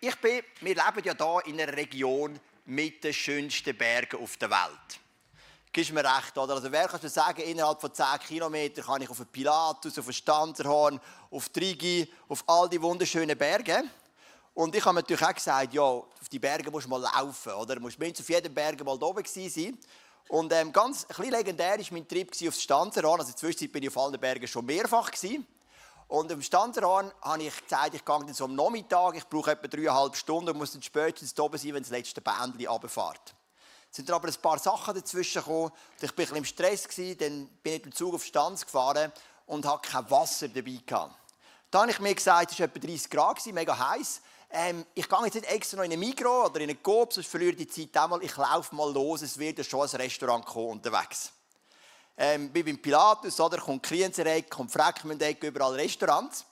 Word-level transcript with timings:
Ich 0.00 0.16
bin, 0.16 0.42
wir 0.60 0.74
leben 0.74 1.02
ja 1.04 1.14
hier 1.16 1.42
in 1.46 1.60
einer 1.60 1.76
Region 1.76 2.38
mit 2.66 3.02
den 3.04 3.12
schönsten 3.12 3.76
Bergen 3.76 4.22
auf 4.22 4.36
der 4.36 4.50
Welt. 4.50 5.00
Gibst 5.72 5.92
mir 5.92 6.04
recht, 6.04 6.36
oder? 6.36 6.54
Also 6.54 6.72
wer 6.72 6.88
kann 6.88 7.00
mir 7.00 7.08
sagen, 7.08 7.42
innerhalb 7.42 7.80
von 7.80 7.94
10 7.94 8.04
Kilometern 8.26 8.84
kann 8.84 9.02
ich 9.02 9.10
auf 9.10 9.18
den 9.18 9.26
Pilatus, 9.26 9.98
auf 9.98 10.04
den 10.04 10.14
Stanzerhorn, 10.14 11.00
auf 11.30 11.48
Trigi, 11.50 12.12
auf 12.28 12.42
all 12.48 12.68
die 12.68 12.82
wunderschönen 12.82 13.38
Berge. 13.38 13.84
Und 14.54 14.74
ich 14.74 14.84
habe 14.84 14.96
natürlich 14.96 15.22
auch 15.22 15.34
gesagt, 15.34 15.72
ja, 15.72 15.82
auf 15.82 16.28
die 16.30 16.40
Berge 16.40 16.70
musst 16.70 16.86
du 16.86 16.90
mal 16.90 17.00
laufen, 17.00 17.52
oder? 17.52 17.76
Du 17.76 17.80
musst 17.80 17.98
mindestens 17.98 18.26
auf 18.26 18.30
jedem 18.30 18.52
Berg 18.52 18.84
mal 18.84 19.00
oben 19.00 19.24
sein. 19.24 19.78
Und 20.28 20.52
ähm, 20.52 20.72
ganz 20.72 21.06
ein 21.16 21.30
legendär 21.30 21.78
war 21.78 21.86
mein 21.90 22.06
Trip 22.06 22.30
aufs 22.48 22.62
Stanzerhorn. 22.62 23.20
Also 23.20 23.30
in 23.30 23.34
der 23.34 23.38
Zwischenzeit 23.38 23.72
bin 23.72 23.82
ich 23.84 23.88
auf 23.88 23.98
allen 23.98 24.20
Bergen 24.20 24.46
schon 24.48 24.66
mehrfach 24.66 25.10
gewesen. 25.10 25.46
Und 26.10 26.32
am 26.32 26.42
Stanzerhorn 26.42 27.12
habe 27.22 27.44
ich 27.44 27.62
gesagt, 27.62 27.94
ich 27.94 28.04
gehe 28.04 28.34
so 28.34 28.46
am 28.46 28.56
Nachmittag, 28.56 29.14
ich 29.14 29.28
brauche 29.28 29.52
etwa 29.52 29.68
dreieinhalb 29.68 30.16
Stunden 30.16 30.50
und 30.50 30.58
muss 30.58 30.72
dann 30.72 30.82
spätestens 30.82 31.38
oben 31.38 31.56
sein, 31.56 31.72
wenn 31.72 31.84
das 31.84 31.92
letzte 31.92 32.20
Bändchen 32.20 32.66
runterfährt. 32.66 33.32
Es 33.88 33.96
sind 33.96 34.10
aber 34.10 34.26
ein 34.26 34.34
paar 34.42 34.58
Sachen 34.58 34.92
dazwischen 34.92 35.40
gekommen. 35.40 35.70
Ich 36.00 36.18
war 36.18 36.30
ein 36.30 36.36
im 36.38 36.44
Stress, 36.44 36.88
dann 36.88 37.46
bin 37.46 37.46
ich 37.46 37.62
mit 37.62 37.84
dem 37.84 37.92
Zug 37.92 38.14
auf 38.14 38.24
Stanz 38.24 38.64
gefahren 38.64 39.12
und 39.46 39.64
hatte 39.64 39.88
kein 39.88 40.10
Wasser 40.10 40.48
dabei. 40.48 40.80
Dann 41.70 41.82
habe 41.82 41.92
ich 41.92 42.00
mir 42.00 42.14
gesagt, 42.16 42.50
es 42.50 42.58
war 42.58 42.66
etwa 42.66 42.80
30 42.80 43.08
Grad, 43.08 43.46
mega 43.46 43.78
heiß. 43.78 44.20
Ähm, 44.50 44.84
ich 44.94 45.08
gehe 45.08 45.24
jetzt 45.26 45.34
nicht 45.34 45.46
extra 45.46 45.76
noch 45.76 45.84
in 45.84 45.92
einen 45.92 46.00
Migros 46.00 46.50
oder 46.50 46.58
in 46.58 46.70
einen 46.70 46.82
Coop, 46.82 47.12
sonst 47.12 47.28
verliere 47.28 47.52
ich 47.52 47.68
die 47.68 47.88
Zeit 47.88 48.02
einmal. 48.02 48.20
Ich 48.24 48.36
laufe 48.36 48.74
mal 48.74 48.92
los, 48.92 49.22
es 49.22 49.38
wird 49.38 49.58
ja 49.58 49.64
schon 49.64 49.88
ein 49.88 49.94
Restaurant 49.94 50.44
kommen 50.44 50.70
unterwegs. 50.70 51.30
Ähm, 52.22 52.52
bin 52.52 52.66
beim 52.66 52.76
Pilatus, 52.76 53.40
oder, 53.40 53.56
kommt 53.56 53.82
Klienzereck, 53.82 54.50
kommt 54.50 54.70
Freckmendeck, 54.70 55.42
überall 55.42 55.72
Restaurants. 55.72 56.44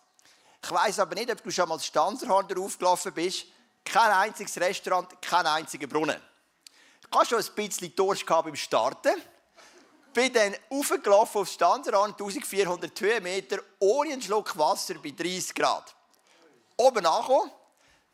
Ich 0.65 0.71
weiss 0.71 0.99
aber 0.99 1.15
nicht, 1.15 1.31
ob 1.31 1.43
du 1.43 1.51
schon 1.51 1.69
mal 1.69 1.77
das 1.77 1.85
Stanzerhorn 1.85 2.49
draufgelaufen 2.49 3.13
bist. 3.13 3.45
Kein 3.85 4.11
einziges 4.11 4.59
Restaurant, 4.59 5.21
kein 5.21 5.47
einziger 5.47 5.87
Brunnen. 5.87 6.19
Ich 7.03 7.19
hatte 7.19 7.29
schon 7.29 7.39
ein 7.45 7.55
bisschen 7.55 7.95
Durst 7.95 8.25
beim 8.25 8.57
Starten. 8.57 9.21
Bin 10.15 10.33
dann 10.33 10.57
aufgelaufen 10.71 11.43
aufs 11.43 11.53
Stanzerhorn, 11.53 12.13
1400 12.13 12.99
Höhenmeter, 12.99 13.59
ohne 13.79 14.15
einen 14.15 14.23
Schluck 14.23 14.57
Wasser 14.57 14.95
bei 14.95 15.11
30 15.11 15.55
Grad. 15.55 15.95
Oben 16.79 17.05
angekommen, 17.05 17.51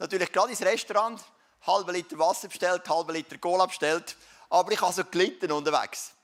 natürlich 0.01 0.33
gerade 0.33 0.51
ins 0.51 0.61
Restaurant, 0.61 1.23
halben 1.65 1.95
Liter 1.95 2.19
Wasser 2.19 2.49
bestellt, 2.49 2.89
halben 2.89 3.13
Liter 3.13 3.39
Cola 3.39 3.67
bestellt, 3.67 4.17
aber 4.51 4.73
ich 4.73 4.81
habe 4.81 4.93
so 4.93 5.05
gelitten 5.05 5.53
unterwegs. 5.53 6.15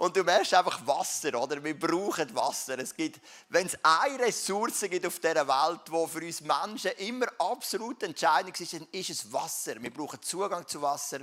Und 0.00 0.16
du 0.16 0.24
merkst 0.24 0.54
einfach 0.54 0.80
Wasser, 0.86 1.38
oder? 1.38 1.62
Wir 1.62 1.78
brauchen 1.78 2.34
Wasser. 2.34 2.78
Es 2.78 2.96
gibt, 2.96 3.20
wenn 3.50 3.66
es 3.66 3.76
eine 3.82 4.18
Ressource 4.20 4.80
gibt 4.88 5.04
auf 5.04 5.18
dieser 5.18 5.46
Welt, 5.46 5.80
die 5.86 6.08
für 6.08 6.24
uns 6.24 6.40
Menschen 6.40 6.92
immer 7.06 7.26
absolut 7.38 8.02
entscheidend 8.02 8.58
ist, 8.58 8.72
dann 8.72 8.86
ist 8.92 9.10
es 9.10 9.30
Wasser. 9.30 9.74
Wir 9.78 9.92
brauchen 9.92 10.22
Zugang 10.22 10.66
zu 10.66 10.80
Wasser. 10.80 11.18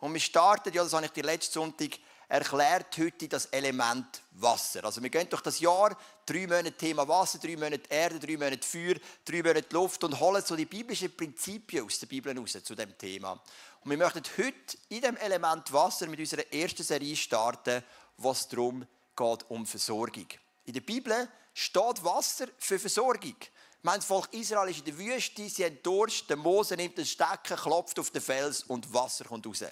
Und 0.00 0.12
wir 0.12 0.20
starten, 0.20 0.72
ja, 0.72 0.82
das 0.82 0.94
habe 0.94 1.04
ich 1.04 1.12
dir 1.12 1.22
letzten 1.22 1.52
Sonntag 1.52 1.90
erklärt, 2.26 2.98
heute 2.98 3.28
das 3.28 3.46
Element 3.46 4.20
Wasser. 4.32 4.84
Also 4.84 5.00
wir 5.00 5.10
gehen 5.10 5.28
durch 5.30 5.42
das 5.42 5.60
Jahr, 5.60 5.96
drei 6.28 6.46
Monate 6.46 6.72
Thema 6.72 7.08
Wasser, 7.08 7.38
drei 7.38 7.56
Monate 7.56 7.88
Erde, 7.88 8.18
drei 8.18 8.36
Monate 8.36 8.66
Feuer, 8.66 8.96
drei 9.24 9.42
Monate 9.42 9.74
Luft 9.74 10.04
und 10.04 10.20
holen 10.20 10.42
so 10.44 10.54
die 10.54 10.66
biblischen 10.66 11.14
Prinzipien 11.16 11.84
aus 11.84 11.98
der 11.98 12.06
Bibel 12.06 12.36
raus 12.38 12.58
zu 12.62 12.74
dem 12.74 12.96
Thema. 12.98 13.40
Und 13.82 13.90
wir 13.90 13.96
möchten 13.96 14.22
heute 14.36 14.76
in 14.90 15.00
dem 15.00 15.16
Element 15.16 15.72
Wasser 15.72 16.06
mit 16.06 16.20
unserer 16.20 16.52
ersten 16.52 16.82
Serie 16.82 17.16
starten, 17.16 17.82
was 18.18 18.46
darum 18.48 18.86
geht 19.16 19.50
um 19.50 19.64
Versorgung. 19.64 20.26
In 20.66 20.74
der 20.74 20.82
Bibel 20.82 21.28
steht 21.54 22.04
Wasser 22.04 22.48
für 22.58 22.78
Versorgung. 22.78 23.36
Mein 23.82 24.02
Volk 24.02 24.28
Israel 24.32 24.68
ist 24.68 24.80
in 24.80 24.84
der 24.84 24.98
Wüste, 24.98 25.48
sie 25.48 25.64
haben 25.64 25.78
Durst, 25.82 26.28
der 26.28 26.36
Mose 26.36 26.76
nimmt 26.76 26.98
den 26.98 27.06
Stecken, 27.06 27.56
klopft 27.56 27.98
auf 27.98 28.10
den 28.10 28.20
Fels 28.20 28.64
und 28.64 28.92
Wasser 28.92 29.24
kommt 29.24 29.46
raus. 29.46 29.64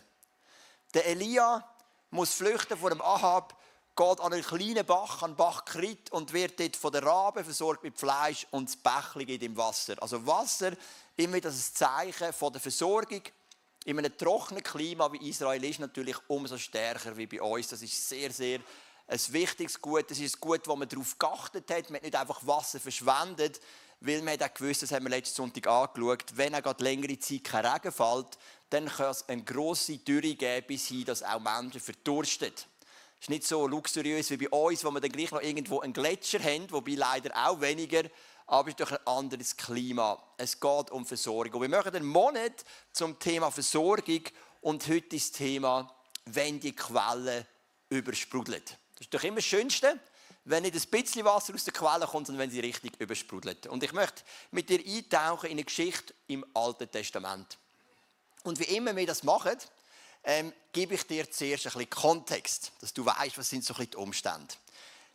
Der 0.95 1.07
Elia 1.07 1.69
muss 2.11 2.33
flüchten 2.33 2.79
vor 2.79 2.91
dem 2.91 3.03
Ahab, 3.03 3.61
geht 3.97 4.20
an 4.20 4.33
einen 4.33 4.44
kleinen 4.44 4.84
Bach, 4.84 5.23
an 5.23 5.34
Bach 5.34 5.64
Krit 5.64 6.12
und 6.12 6.33
wird 6.33 6.61
dort 6.61 6.77
von 6.77 6.92
der 6.92 7.02
Rabe 7.02 7.42
versorgt 7.42 7.83
mit 7.83 7.98
Fleisch 7.98 8.46
und 8.51 8.68
das 8.68 8.77
Bächli 8.77 9.24
geht 9.24 9.42
im 9.42 9.57
Wasser. 9.57 9.95
Also 10.01 10.24
Wasser, 10.27 10.73
immer 11.17 11.40
das 11.40 11.73
Zeichen 11.73 12.33
von 12.35 12.52
der 12.52 12.61
Versorgung. 12.61 13.23
In 13.86 13.98
einem 13.98 14.17
trockenen 14.17 14.62
Klima 14.62 15.11
wie 15.12 15.30
Israel 15.30 15.64
ist 15.64 15.80
natürlich 15.80 16.17
umso 16.29 16.58
stärker 16.58 17.17
wie 17.17 17.27
bei 17.27 17.40
uns. 17.40 17.68
Das 17.68 17.80
ist 17.80 18.08
sehr, 18.08 18.30
sehr 18.30 18.61
ein 19.06 19.20
wichtiges 19.29 19.80
Gut. 19.80 20.11
Das 20.11 20.18
ist 20.18 20.36
ein 20.36 20.40
Gut, 20.40 20.67
wo 20.67 20.77
man 20.77 20.89
darauf 20.89 21.18
geachtet 21.18 21.70
hat. 21.70 21.89
Man 21.89 21.96
hat 21.96 22.02
nicht 22.02 22.17
einfach 22.17 22.46
Wasser 22.46 22.80
verschwendet, 22.80 23.61
weil 24.01 24.20
man 24.23 24.39
hat 24.39 24.55
gewusst, 24.55 24.83
das 24.83 24.92
haben 24.92 25.05
wir 25.05 25.11
letzten 25.11 25.36
Sonntag 25.36 25.67
angeschaut, 25.68 26.24
wenn 26.35 26.55
auch 26.55 26.62
gerade 26.62 26.85
längere 26.85 27.18
Zeit 27.18 27.45
kein 27.45 27.64
Regen 27.64 27.92
fällt, 27.92 28.39
dann 28.68 28.86
kann 28.86 29.11
es 29.11 29.27
eine 29.29 29.42
grosse 29.42 29.98
Dürre 29.98 30.35
geben, 30.35 30.67
bis 30.67 30.89
hin, 30.89 31.05
dass 31.05 31.23
auch 31.23 31.40
Menschen 31.40 31.80
verdursten. 31.80 32.52
Ist 33.27 33.31
nicht 33.31 33.45
so 33.45 33.67
luxuriös 33.67 34.31
wie 34.31 34.37
bei 34.37 34.48
uns, 34.51 34.85
wo 34.85 34.91
wir 34.92 35.01
dann 35.01 35.11
gleich 35.11 35.33
noch 35.33 35.42
irgendwo 35.42 35.81
einen 35.81 35.92
Gletscher 35.92 36.39
haben, 36.39 36.70
wobei 36.70 36.92
leider 36.92 37.33
auch 37.35 37.61
weniger, 37.61 38.05
aber 38.47 38.69
es 38.69 38.75
ist 38.75 38.81
doch 38.81 38.92
ein 38.92 39.05
anderes 39.05 39.57
Klima. 39.57 40.23
Es 40.37 40.61
geht 40.61 40.92
um 40.92 41.05
Versorgung. 41.05 41.55
Und 41.55 41.63
wir 41.63 41.77
machen 41.77 41.92
einen 41.97 42.07
Monat 42.07 42.65
zum 42.92 43.19
Thema 43.19 43.51
Versorgung 43.51 44.20
und 44.61 44.86
heute 44.86 45.17
ist 45.17 45.33
das 45.33 45.39
Thema, 45.39 45.92
wenn 46.27 46.61
die 46.61 46.77
Quelle 46.77 47.48
übersprudelt. 47.89 48.79
Das 48.95 49.01
ist 49.01 49.13
doch 49.13 49.25
immer 49.25 49.39
das 49.39 49.47
Schönste, 49.47 49.98
wenn 50.45 50.63
nicht 50.63 50.77
ein 50.77 50.89
bisschen 50.89 51.25
Wasser 51.25 51.53
aus 51.53 51.65
der 51.65 51.73
Quelle 51.75 52.07
kommt, 52.07 52.29
sondern 52.29 52.45
wenn 52.45 52.53
sie 52.53 52.61
richtig 52.61 52.92
übersprudelt. 53.01 53.67
Und 53.67 53.83
ich 53.83 53.92
möchte 53.92 54.23
mit 54.53 54.69
dir 54.69 54.79
eintauchen 54.79 55.47
in 55.47 55.57
eine 55.57 55.65
Geschichte 55.65 56.15
im 56.29 56.47
Alten 56.55 56.89
Testament. 56.89 57.59
Und 58.45 58.61
wie 58.61 58.77
immer 58.77 58.95
wir 58.95 59.05
das 59.09 59.25
machen, 59.25 59.59
ähm, 60.27 60.53
gebe 60.73 60.95
ich 60.95 61.07
dir 61.07 61.31
zuerst 61.31 61.67
ein 61.67 61.73
bisschen 61.73 61.91
Kontext, 61.91 62.73
dass 62.81 62.92
du 62.92 63.07
weißt, 63.07 63.39
was 63.39 63.48
sind 63.48 63.64
so 63.64 63.73
ein 63.75 63.79
bisschen 63.79 63.92
die 63.92 63.97
Umstände. 63.97 64.55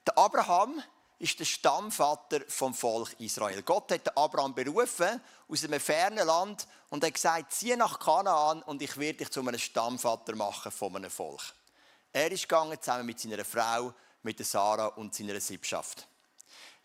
Der 0.08 0.18
Abraham 0.18 0.82
ist 1.20 1.40
der 1.40 1.46
Stammvater 1.46 2.42
vom 2.48 2.74
Volk 2.74 3.14
Israel. 3.20 3.62
Gott 3.62 3.92
hat 3.92 4.08
den 4.08 4.18
Abraham 4.18 4.56
berufen 4.56 5.22
aus 5.48 5.64
einem 5.64 5.80
fernen 5.80 6.26
Land 6.26 6.66
und 6.90 7.04
hat 7.04 7.14
gesagt, 7.14 7.54
zieh 7.54 7.76
nach 7.76 8.00
Kanaan 8.00 8.64
und 8.64 8.82
ich 8.82 8.98
werde 8.98 9.20
dich 9.20 9.30
zu 9.30 9.42
einem 9.42 9.60
Stammvater 9.60 10.36
machen 10.36 10.72
von 10.72 10.96
einem 10.96 11.12
Volk. 11.12 11.54
Er 12.12 12.32
ist 12.32 12.50
gegangen 12.50 12.82
zusammen 12.82 13.06
mit 13.06 13.20
seiner 13.20 13.46
Frau, 13.46 13.94
mit 14.24 14.40
der 14.40 14.46
Sarah 14.46 14.88
und 14.88 15.14
seiner 15.14 15.40
Siebschaft. 15.40 16.08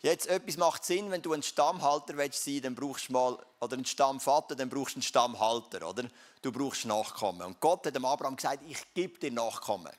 Jetzt 0.01 0.27
etwas 0.27 0.57
macht 0.57 0.85
Sinn, 0.85 1.09
wenn 1.09 1.23
du 1.23 1.33
ein 1.33 1.41
Stammhalter 1.41 2.17
willst 2.17 2.43
sein, 2.43 2.61
dann 2.61 2.75
brauchst 2.75 3.09
du 3.09 3.13
mal 3.13 3.37
oder 3.59 3.77
ein 3.77 3.85
Stammvater, 3.85 4.55
dann 4.55 4.69
brauchst 4.69 4.95
du 4.95 4.97
einen 4.97 5.03
Stammhalter, 5.03 5.87
oder? 5.87 6.03
Du 6.43 6.51
brauchst 6.51 6.85
Nachkommen. 6.85 7.41
Und 7.41 7.59
Gott 7.59 7.85
hat 7.87 7.95
dem 7.95 8.05
Abraham 8.05 8.35
gesagt, 8.35 8.61
ich 8.67 8.77
gebe 8.93 9.17
dir 9.17 9.31
Nachkommen. 9.31 9.91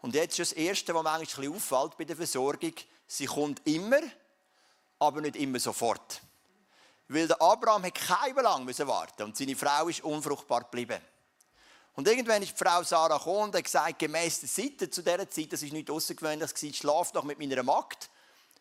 Und 0.00 0.14
jetzt 0.14 0.38
ist 0.38 0.52
das 0.52 0.58
Erste, 0.58 0.94
was 0.94 1.04
ein 1.04 1.20
bisschen 1.20 1.54
auffällt 1.54 1.98
bei 1.98 2.04
der 2.04 2.16
Versorgung, 2.16 2.72
sie 3.06 3.26
kommt 3.26 3.66
immer, 3.66 4.00
aber 4.98 5.20
nicht 5.20 5.36
immer 5.36 5.60
sofort. 5.60 6.22
Weil 7.08 7.28
der 7.28 7.40
Abraham 7.40 7.84
hat 7.84 7.94
kein 7.94 8.34
lang 8.36 8.66
warten 8.66 9.22
und 9.24 9.36
seine 9.36 9.56
Frau 9.56 9.88
ist 9.88 10.02
unfruchtbar 10.02 10.62
geblieben. 10.62 11.00
Und 11.94 12.08
irgendwann 12.08 12.42
ist 12.42 12.58
die 12.58 12.64
Frau 12.64 12.82
Sarah 12.82 13.18
gekommen 13.18 13.44
und 13.44 13.54
hat 13.54 13.64
gesagt, 13.64 13.98
gemäß 13.98 14.40
der 14.40 14.48
Sitte 14.48 14.90
zu 14.90 15.02
dieser 15.02 15.28
Zeit, 15.30 15.52
das 15.52 15.62
ist 15.62 15.72
nicht 15.72 15.90
außergewöhnlich, 15.90 16.76
schlaf 16.76 17.12
doch 17.12 17.24
mit 17.24 17.38
meiner 17.38 17.62
Magd 17.62 18.10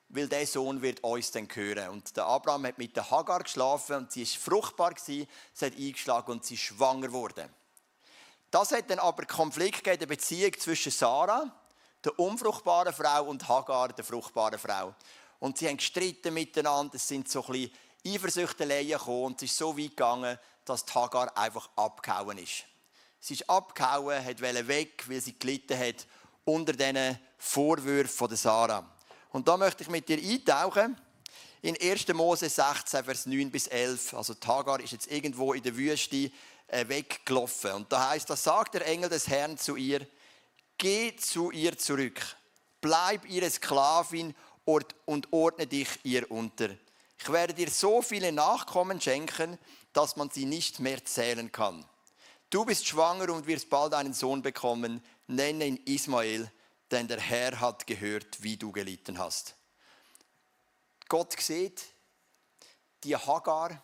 weil 0.09 0.27
der 0.27 0.45
Sohn 0.45 0.81
wird 0.81 1.03
uns 1.03 1.31
dann 1.31 1.47
gehören. 1.47 1.89
Und 1.89 2.15
der 2.15 2.25
Abraham 2.25 2.65
hat 2.67 2.77
mit 2.77 2.95
der 2.95 3.09
Hagar 3.09 3.43
geschlafen 3.43 3.95
und 3.95 4.11
sie 4.11 4.23
ist 4.23 4.37
fruchtbar 4.37 4.93
gewesen, 4.93 5.27
sie 5.53 5.65
hat 5.65 5.75
eingeschlagen 5.75 6.31
und 6.31 6.45
sie 6.45 6.53
ist 6.53 6.61
schwanger 6.61 7.07
geworden. 7.07 7.49
Das 8.51 8.71
hat 8.71 8.89
dann 8.89 8.99
aber 8.99 9.25
Konflikt 9.25 9.83
gegeben 9.83 9.99
der 9.99 10.05
Beziehung 10.05 10.53
zwischen 10.57 10.91
Sarah, 10.91 11.51
der 12.03 12.17
unfruchtbaren 12.19 12.93
Frau, 12.93 13.25
und 13.25 13.47
Hagar, 13.49 13.89
der 13.89 14.05
fruchtbaren 14.05 14.59
Frau. 14.59 14.95
Und 15.39 15.57
sie 15.57 15.67
haben 15.67 15.77
gestritten 15.77 16.33
miteinander, 16.33 16.95
es 16.95 17.07
sind 17.07 17.29
so 17.29 17.43
ein 17.45 17.51
bisschen 17.51 17.71
Eifersüchteleien 18.07 18.97
gekommen 18.97 19.23
und 19.25 19.41
es 19.41 19.51
ist 19.51 19.57
so 19.57 19.77
weit 19.77 19.89
gegangen, 19.89 20.37
dass 20.63 20.85
die 20.85 20.93
Hagar 20.93 21.35
einfach 21.37 21.69
abgehauen 21.75 22.37
ist. 22.37 22.65
Sie 23.19 23.33
ist 23.33 23.49
abgehauen, 23.49 24.23
hat 24.23 24.39
weg, 24.39 25.03
weil 25.07 25.19
sie 25.19 25.37
gelitten 25.37 25.77
hat 25.77 26.05
unter 26.45 26.73
diesen 26.73 27.19
Vorwürfen 27.37 28.15
von 28.15 28.29
der 28.29 28.37
Sarah. 28.37 28.94
Und 29.35 29.49
da 29.49 29.57
möchte 29.57 29.83
ich 29.83 29.89
mit 29.89 30.07
dir 30.07 30.17
eintauchen. 30.17 30.95
In 31.61 31.75
1. 31.75 32.07
Mose 32.13 32.47
16, 32.47 33.03
Vers 33.03 33.25
9 33.25 33.51
bis 33.51 33.67
11. 33.67 34.13
Also 34.13 34.33
Tagar 34.35 34.79
ist 34.79 34.93
jetzt 34.93 35.11
irgendwo 35.11 35.51
in 35.51 35.61
der 35.61 35.75
Wüste 35.75 36.31
äh, 36.67 36.87
weggelaufen. 36.87 37.73
Und 37.73 37.91
da 37.91 38.11
heißt, 38.11 38.29
da 38.29 38.37
sagt 38.37 38.75
der 38.75 38.87
Engel 38.87 39.09
des 39.09 39.27
Herrn 39.27 39.57
zu 39.57 39.75
ihr, 39.75 40.07
geh 40.77 41.13
zu 41.17 41.51
ihr 41.51 41.77
zurück, 41.77 42.21
bleib 42.79 43.29
ihre 43.29 43.49
Sklavin 43.49 44.33
und 44.63 45.33
ordne 45.33 45.67
dich 45.67 45.89
ihr 46.03 46.31
unter. 46.31 46.69
Ich 47.19 47.29
werde 47.29 47.53
dir 47.53 47.69
so 47.69 48.01
viele 48.01 48.31
Nachkommen 48.31 49.01
schenken, 49.01 49.59
dass 49.91 50.15
man 50.15 50.29
sie 50.29 50.45
nicht 50.45 50.79
mehr 50.79 51.03
zählen 51.03 51.51
kann. 51.51 51.83
Du 52.51 52.63
bist 52.63 52.87
schwanger 52.87 53.33
und 53.33 53.47
wirst 53.47 53.69
bald 53.69 53.95
einen 53.95 54.13
Sohn 54.13 54.41
bekommen, 54.41 55.03
nenne 55.27 55.65
ihn 55.65 55.79
Ismael, 55.83 56.49
denn 56.91 57.07
der 57.07 57.19
Herr 57.19 57.59
hat 57.59 57.87
gehört, 57.87 58.41
wie 58.43 58.57
du 58.57 58.71
gelitten 58.71 59.17
hast. 59.17 59.55
Gott 61.07 61.39
sieht 61.39 61.83
die 63.03 63.15
Hagar 63.15 63.81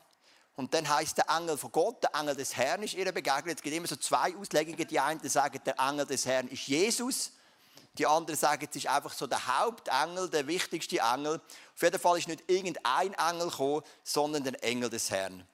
Und 0.55 0.73
dann 0.73 0.87
heißt 0.87 1.17
der 1.17 1.29
Engel 1.29 1.57
von 1.57 1.71
Gott, 1.71 2.03
der 2.03 2.13
Engel 2.13 2.35
des 2.35 2.55
Herrn 2.55 2.83
ist 2.83 2.93
ihr 2.93 3.11
begegnet. 3.11 3.57
Es 3.57 3.63
gibt 3.63 3.75
immer 3.75 3.87
so 3.87 3.95
zwei 3.95 4.35
Auslegungen. 4.35 4.87
Die 4.87 4.99
einen 4.99 5.27
sagen, 5.29 5.59
der 5.65 5.79
Engel 5.79 6.05
des 6.05 6.25
Herrn 6.25 6.47
ist 6.49 6.67
Jesus. 6.67 7.31
Die 7.93 8.05
anderen 8.05 8.37
sagen, 8.37 8.67
es 8.69 8.75
ist 8.75 8.87
einfach 8.87 9.13
so 9.13 9.27
der 9.27 9.59
Hauptengel, 9.59 10.29
der 10.29 10.47
wichtigste 10.47 10.99
Engel. 10.99 11.41
Auf 11.73 11.81
jeden 11.81 11.99
Fall 11.99 12.17
ist 12.17 12.27
nicht 12.27 12.43
irgendein 12.47 13.13
Engel 13.13 13.49
gekommen, 13.49 13.81
sondern 14.03 14.43
der 14.43 14.63
Engel 14.63 14.89
des 14.89 15.09
Herrn. 15.09 15.45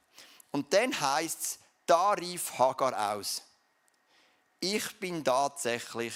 Und 0.51 0.73
dann 0.73 0.99
heißt 0.99 1.41
es, 1.41 1.59
da 1.85 2.11
rief 2.11 2.57
Hagar 2.57 3.13
aus. 3.13 3.43
Ich 4.59 4.99
bin 4.99 5.23
tatsächlich 5.23 6.13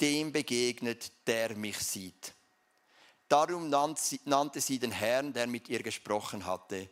dem 0.00 0.32
begegnet, 0.32 1.10
der 1.26 1.56
mich 1.56 1.78
sieht. 1.78 2.32
Darum 3.28 3.68
nannte 3.68 4.60
sie 4.60 4.78
den 4.78 4.92
Herrn, 4.92 5.32
der 5.32 5.46
mit 5.46 5.68
ihr 5.68 5.82
gesprochen 5.82 6.46
hatte. 6.46 6.88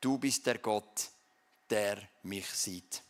Du 0.00 0.18
bist 0.18 0.46
der 0.46 0.58
Gott, 0.58 1.10
der 1.70 1.98
mich 2.22 2.46
sieht. 2.46 3.02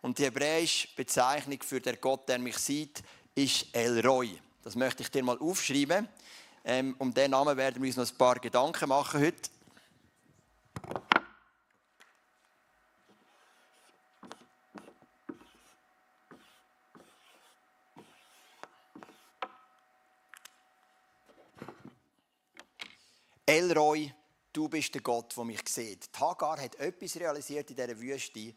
Und 0.00 0.18
die 0.18 0.24
hebräische 0.24 0.88
Bezeichnung 0.96 1.62
für 1.62 1.80
der 1.80 1.96
Gott, 1.96 2.28
der 2.28 2.38
mich 2.38 2.58
sieht, 2.58 3.02
ist 3.34 3.66
El 3.72 4.04
Roy. 4.04 4.36
Das 4.62 4.74
möchte 4.74 5.02
ich 5.02 5.10
dir 5.10 5.22
mal 5.22 5.38
aufschreiben. 5.38 6.08
Ähm, 6.64 6.94
um 6.98 7.14
den 7.14 7.30
Namen 7.30 7.56
werden 7.56 7.82
wir 7.82 7.88
uns 7.88 7.96
noch 7.96 8.08
ein 8.08 8.18
paar 8.18 8.38
Gedanken 8.38 8.88
machen 8.88 9.20
heute. 9.20 9.50
Elroy, 23.52 24.10
du 24.50 24.66
bist 24.66 24.94
der 24.94 25.02
Gott, 25.02 25.36
der 25.36 25.44
mich 25.44 25.60
sieht. 25.68 26.08
Hagar 26.18 26.58
hat 26.58 26.74
etwas 26.76 27.16
realisiert 27.16 27.68
in 27.68 27.76
dieser 27.76 28.00
Wüste. 28.00 28.54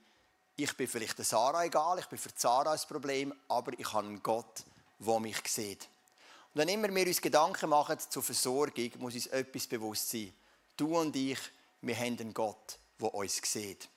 Ich 0.55 0.77
bin 0.77 0.87
vielleicht 0.87 1.17
der 1.17 1.25
Sarah 1.25 1.65
egal, 1.65 1.99
ich 1.99 2.05
bin 2.05 2.17
für 2.17 2.29
Sarah 2.33 2.71
ein 2.71 2.79
Problem, 2.87 3.33
aber 3.49 3.77
ich 3.77 3.91
habe 3.91 4.07
einen 4.07 4.23
Gott, 4.23 4.63
der 4.99 5.19
mich 5.19 5.35
sieht. 5.47 5.89
Und 6.53 6.61
wenn 6.61 6.69
immer 6.69 6.95
wir 6.95 7.07
uns 7.07 7.19
Gedanken 7.19 7.71
machen 7.71 7.99
zur 7.99 8.23
Versorgung, 8.23 8.89
muss 8.99 9.15
uns 9.15 9.27
etwas 9.27 9.67
bewusst 9.67 10.11
sein. 10.11 10.33
Du 10.77 10.97
und 10.97 11.13
ich, 11.13 11.39
wir 11.81 11.97
haben 11.97 12.17
einen 12.17 12.33
Gott, 12.33 12.79
der 12.97 13.13
uns 13.13 13.41
sieht. 13.43 13.89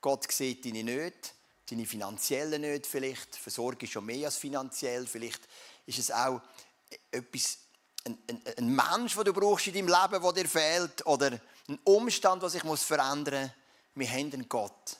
Gott 0.00 0.32
sieht 0.32 0.64
deine 0.64 0.82
Nöte, 0.82 1.28
deine 1.68 1.84
finanziellen 1.84 2.62
Nöte 2.62 2.88
vielleicht. 2.88 3.36
Versorgung 3.36 3.82
ist 3.82 3.92
schon 3.92 4.06
mehr 4.06 4.24
als 4.24 4.38
finanziell. 4.38 5.06
Vielleicht 5.06 5.46
ist 5.84 5.98
es 5.98 6.10
auch 6.10 6.40
etwas 7.10 7.58
ein, 8.08 8.42
ein, 8.56 8.74
Mensch, 8.74 9.14
den 9.14 9.24
du 9.24 9.32
brauchst 9.32 9.66
in 9.66 9.74
deinem 9.74 9.88
Leben, 9.88 10.22
der 10.22 10.32
dir 10.32 10.48
fehlt, 10.48 11.06
oder 11.06 11.38
ein 11.68 11.78
Umstand, 11.84 12.42
der 12.42 12.50
sich 12.50 12.62
verändern 12.62 13.42
muss. 13.42 13.52
Wir 13.94 14.10
haben 14.10 14.32
einen 14.32 14.48
Gott, 14.48 14.96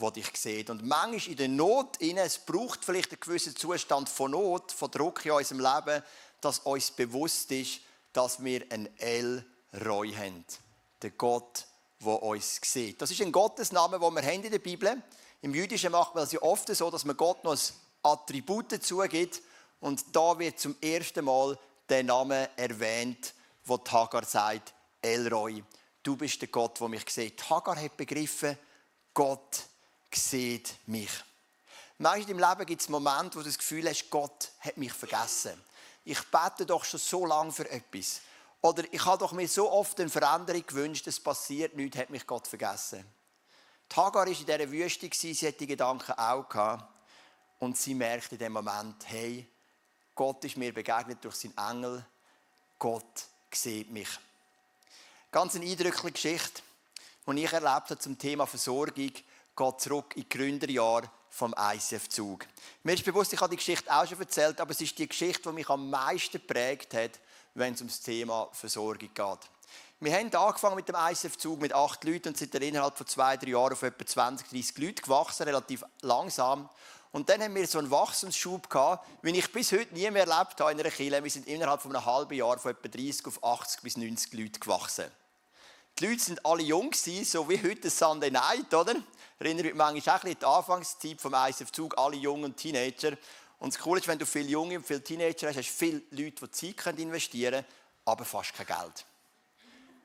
der 0.00 0.10
dich 0.10 0.30
sieht. 0.34 0.70
Und 0.70 0.84
manchmal 0.84 1.30
in 1.30 1.36
der 1.36 1.48
Not, 1.48 2.00
es 2.00 2.38
braucht 2.38 2.84
vielleicht 2.84 3.12
einen 3.12 3.20
gewissen 3.20 3.56
Zustand 3.56 4.08
von 4.08 4.30
Not, 4.32 4.72
von 4.72 4.90
Druck 4.90 5.24
in 5.24 5.32
unserem 5.32 5.60
Leben, 5.60 6.02
dass 6.40 6.60
uns 6.60 6.90
bewusst 6.90 7.50
ist, 7.50 7.80
dass 8.12 8.42
wir 8.42 8.64
einen 8.70 8.88
El 8.98 9.44
Roy 9.84 10.12
haben. 10.12 10.44
Der 11.02 11.10
Gott, 11.10 11.66
der 12.00 12.22
uns 12.22 12.60
sieht. 12.62 13.00
Das 13.00 13.10
ist 13.10 13.20
ein 13.20 13.32
Gottesname, 13.32 13.98
den 13.98 14.14
wir 14.14 14.22
haben 14.22 14.42
in 14.44 14.50
der 14.50 14.58
Bibel. 14.58 15.02
Im 15.42 15.54
Jüdischen 15.54 15.92
macht 15.92 16.14
man 16.14 16.24
es 16.24 16.32
ja 16.32 16.42
oft 16.42 16.74
so, 16.74 16.90
dass 16.90 17.04
man 17.04 17.16
Gott 17.16 17.44
noch 17.44 17.52
ein 17.52 17.60
Attribut 18.02 18.72
dazu 18.72 18.98
gibt. 19.08 19.42
Und 19.80 20.04
da 20.14 20.38
wird 20.38 20.58
zum 20.58 20.76
ersten 20.80 21.24
Mal 21.24 21.58
den 21.88 22.06
Namen 22.06 22.48
erwähnt, 22.56 23.34
wo 23.64 23.78
Hagar 23.90 24.24
sagt, 24.24 24.74
Elroy, 25.00 25.62
du 26.02 26.16
bist 26.16 26.40
der 26.40 26.48
Gott, 26.48 26.80
der 26.80 26.88
mich 26.88 27.08
sieht. 27.10 27.48
Hagar 27.48 27.80
hat 27.80 27.96
begriffen, 27.96 28.58
Gott 29.14 29.64
sieht 30.12 30.76
mich. 30.86 31.10
Manchmal 31.98 32.30
im 32.30 32.38
Leben 32.38 32.66
gibt 32.66 32.82
es 32.82 32.88
Momente, 32.88 33.36
wo 33.36 33.40
du 33.40 33.46
das 33.46 33.58
Gefühl 33.58 33.88
hast, 33.88 34.10
Gott 34.10 34.52
hat 34.60 34.76
mich 34.76 34.92
vergessen. 34.92 35.60
Ich 36.04 36.22
bete 36.30 36.66
doch 36.66 36.84
schon 36.84 37.00
so 37.00 37.24
lange 37.24 37.52
für 37.52 37.68
etwas. 37.70 38.20
Oder 38.60 38.84
ich 38.90 39.04
habe 39.04 39.18
doch 39.18 39.32
mir 39.32 39.48
so 39.48 39.70
oft 39.70 39.98
eine 40.00 40.10
Veränderung 40.10 40.66
gewünscht, 40.66 41.06
es 41.06 41.20
passiert 41.20 41.74
nichts, 41.76 41.96
hat 41.98 42.10
mich 42.10 42.26
Gott 42.26 42.46
vergessen. 42.46 43.04
Die 43.90 43.96
Hagar 43.96 44.26
war 44.26 44.32
in 44.32 44.34
dieser 44.34 44.70
Wüste, 44.70 45.08
sie 45.12 45.34
hat 45.34 45.60
die 45.60 45.66
Gedanken 45.66 46.12
auch. 46.12 46.78
Und 47.58 47.76
sie 47.78 47.94
merkt 47.94 48.32
in 48.32 48.38
dem 48.38 48.52
Moment, 48.52 48.96
hey, 49.06 49.48
Gott 50.16 50.42
ist 50.46 50.56
mir 50.56 50.72
begegnet 50.72 51.22
durch 51.22 51.34
seinen 51.34 51.58
Engel. 51.58 52.04
Gott 52.78 53.26
sieht 53.52 53.90
mich. 53.92 54.08
Ganz 55.30 55.54
eine 55.54 55.66
eindrückliche 55.66 56.12
Geschichte, 56.12 56.62
die 57.26 57.44
ich 57.44 57.52
erlebt 57.52 57.90
habe 57.90 57.98
zum 57.98 58.18
Thema 58.18 58.46
Versorgung, 58.46 59.12
geht 59.12 59.80
zurück 59.80 60.16
in 60.16 60.22
die 60.22 60.28
Gründerjahre 60.30 61.10
vom 61.28 61.54
ICF-Zug. 61.58 62.46
Mir 62.82 62.94
ist 62.94 63.04
bewusst, 63.04 63.34
ich 63.34 63.40
habe 63.40 63.50
die 63.50 63.56
Geschichte 63.56 63.94
auch 63.94 64.06
schon 64.06 64.18
erzählt, 64.18 64.58
aber 64.58 64.70
es 64.70 64.80
ist 64.80 64.98
die 64.98 65.06
Geschichte, 65.06 65.50
die 65.50 65.54
mich 65.54 65.68
am 65.68 65.90
meisten 65.90 66.40
geprägt 66.40 66.94
hat, 66.94 67.20
wenn 67.52 67.74
es 67.74 67.82
um 67.82 67.88
das 67.88 68.00
Thema 68.00 68.48
Versorgung 68.52 69.10
geht. 69.12 69.38
Wir 70.00 70.14
haben 70.14 70.34
angefangen 70.34 70.76
mit 70.76 70.88
dem 70.88 70.96
ICF-Zug 70.96 71.60
mit 71.60 71.74
acht 71.74 72.04
Leuten 72.04 72.28
und 72.28 72.38
sind 72.38 72.54
innerhalb 72.54 72.96
von 72.96 73.06
zwei, 73.06 73.36
drei 73.36 73.50
Jahren 73.50 73.74
auf 73.74 73.82
etwa 73.82 74.06
20, 74.06 74.48
30 74.48 74.78
Leute 74.78 75.02
gewachsen, 75.02 75.42
relativ 75.42 75.84
langsam. 76.00 76.70
Und 77.16 77.30
dann 77.30 77.40
haben 77.42 77.54
wir 77.54 77.66
so 77.66 77.78
einen 77.78 77.90
Wachstumsschub 77.90 78.68
gehabt, 78.68 79.08
wie 79.22 79.30
ich 79.30 79.50
bis 79.50 79.72
heute 79.72 79.94
nie 79.94 80.10
mehr 80.10 80.26
erlebt 80.26 80.60
habe 80.60 80.72
in 80.72 80.78
einer 80.78 80.90
Kirche. 80.90 81.24
Wir 81.24 81.30
sind 81.30 81.46
innerhalb 81.46 81.80
von 81.80 81.96
einem 81.96 82.04
halben 82.04 82.34
Jahr 82.34 82.58
von 82.58 82.72
etwa 82.72 82.88
30 82.88 83.24
auf 83.24 83.42
80 83.42 83.80
bis 83.80 83.96
90 83.96 84.34
Leute 84.34 84.60
gewachsen. 84.60 85.06
Die 85.98 86.08
Leute 86.08 86.22
sind 86.22 86.44
alle 86.44 86.62
jung 86.62 86.90
gewesen, 86.90 87.24
so 87.24 87.48
wie 87.48 87.56
heute 87.62 87.88
Sunday 87.88 88.30
Night, 88.30 88.74
oder? 88.74 88.96
Erinnert 89.38 89.64
mich 89.64 89.74
manchmal 89.74 90.18
auch 90.18 90.24
an 90.24 90.36
die 90.38 90.44
Anfangszeit 90.44 91.18
vom 91.18 91.32
ISF-Zug, 91.32 91.96
alle 91.96 92.16
jungen 92.16 92.54
Teenager. 92.54 93.16
Und 93.60 93.72
das 93.72 93.80
Coole 93.80 94.00
ist, 94.00 94.08
wenn 94.08 94.18
du 94.18 94.26
viele 94.26 94.50
Junge 94.50 94.76
und 94.76 94.86
viele 94.86 95.02
Teenager 95.02 95.48
hast, 95.48 95.56
hast 95.56 95.70
du 95.70 95.74
viele 95.74 96.02
Leute, 96.10 96.46
die 96.46 96.50
Zeit 96.50 96.98
investieren 96.98 97.64
können, 97.64 97.66
aber 98.04 98.26
fast 98.26 98.52
kein 98.52 98.66
Geld. 98.66 99.06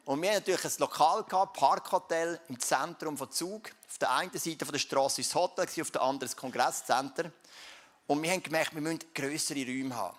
Und 0.06 0.22
wir 0.22 0.30
hatten 0.30 0.40
natürlich 0.40 0.66
ein 0.66 0.80
Lokal, 0.80 1.24
gehabt, 1.24 1.58
Parkhotel 1.58 2.40
im 2.48 2.60
Zentrum 2.60 3.18
von 3.18 3.32
Zug. 3.32 3.70
Auf 3.88 3.98
der 4.00 4.12
einen 4.12 4.32
Seite 4.32 4.66
der 4.66 4.80
Straße 4.80 5.22
ist 5.22 5.30
das 5.30 5.36
Hotel, 5.36 5.68
auf 5.82 5.92
der 5.92 6.02
anderen 6.02 6.30
das 6.32 6.36
Kongresscenter. 6.36 7.32
Und 8.08 8.24
wir 8.24 8.32
haben 8.32 8.42
gemerkt, 8.42 8.74
wir 8.74 8.82
müssen 8.82 9.00
größere 9.14 9.60
Räume 9.60 9.96
haben. 9.96 10.18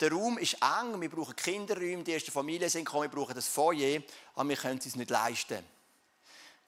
Der 0.00 0.12
Raum 0.12 0.36
ist 0.38 0.54
eng, 0.54 1.00
wir 1.00 1.08
brauchen 1.08 1.34
Kinderräume, 1.36 2.02
die 2.02 2.12
ersten 2.12 2.32
Familien 2.32 2.68
sind 2.68 2.84
gekommen, 2.84 3.04
wir 3.04 3.18
brauchen 3.18 3.34
das 3.34 3.48
Foyer, 3.48 4.02
aber 4.34 4.48
wir 4.48 4.56
können 4.56 4.78
es 4.78 4.86
uns 4.86 4.96
nicht 4.96 5.10
leisten. 5.10 5.64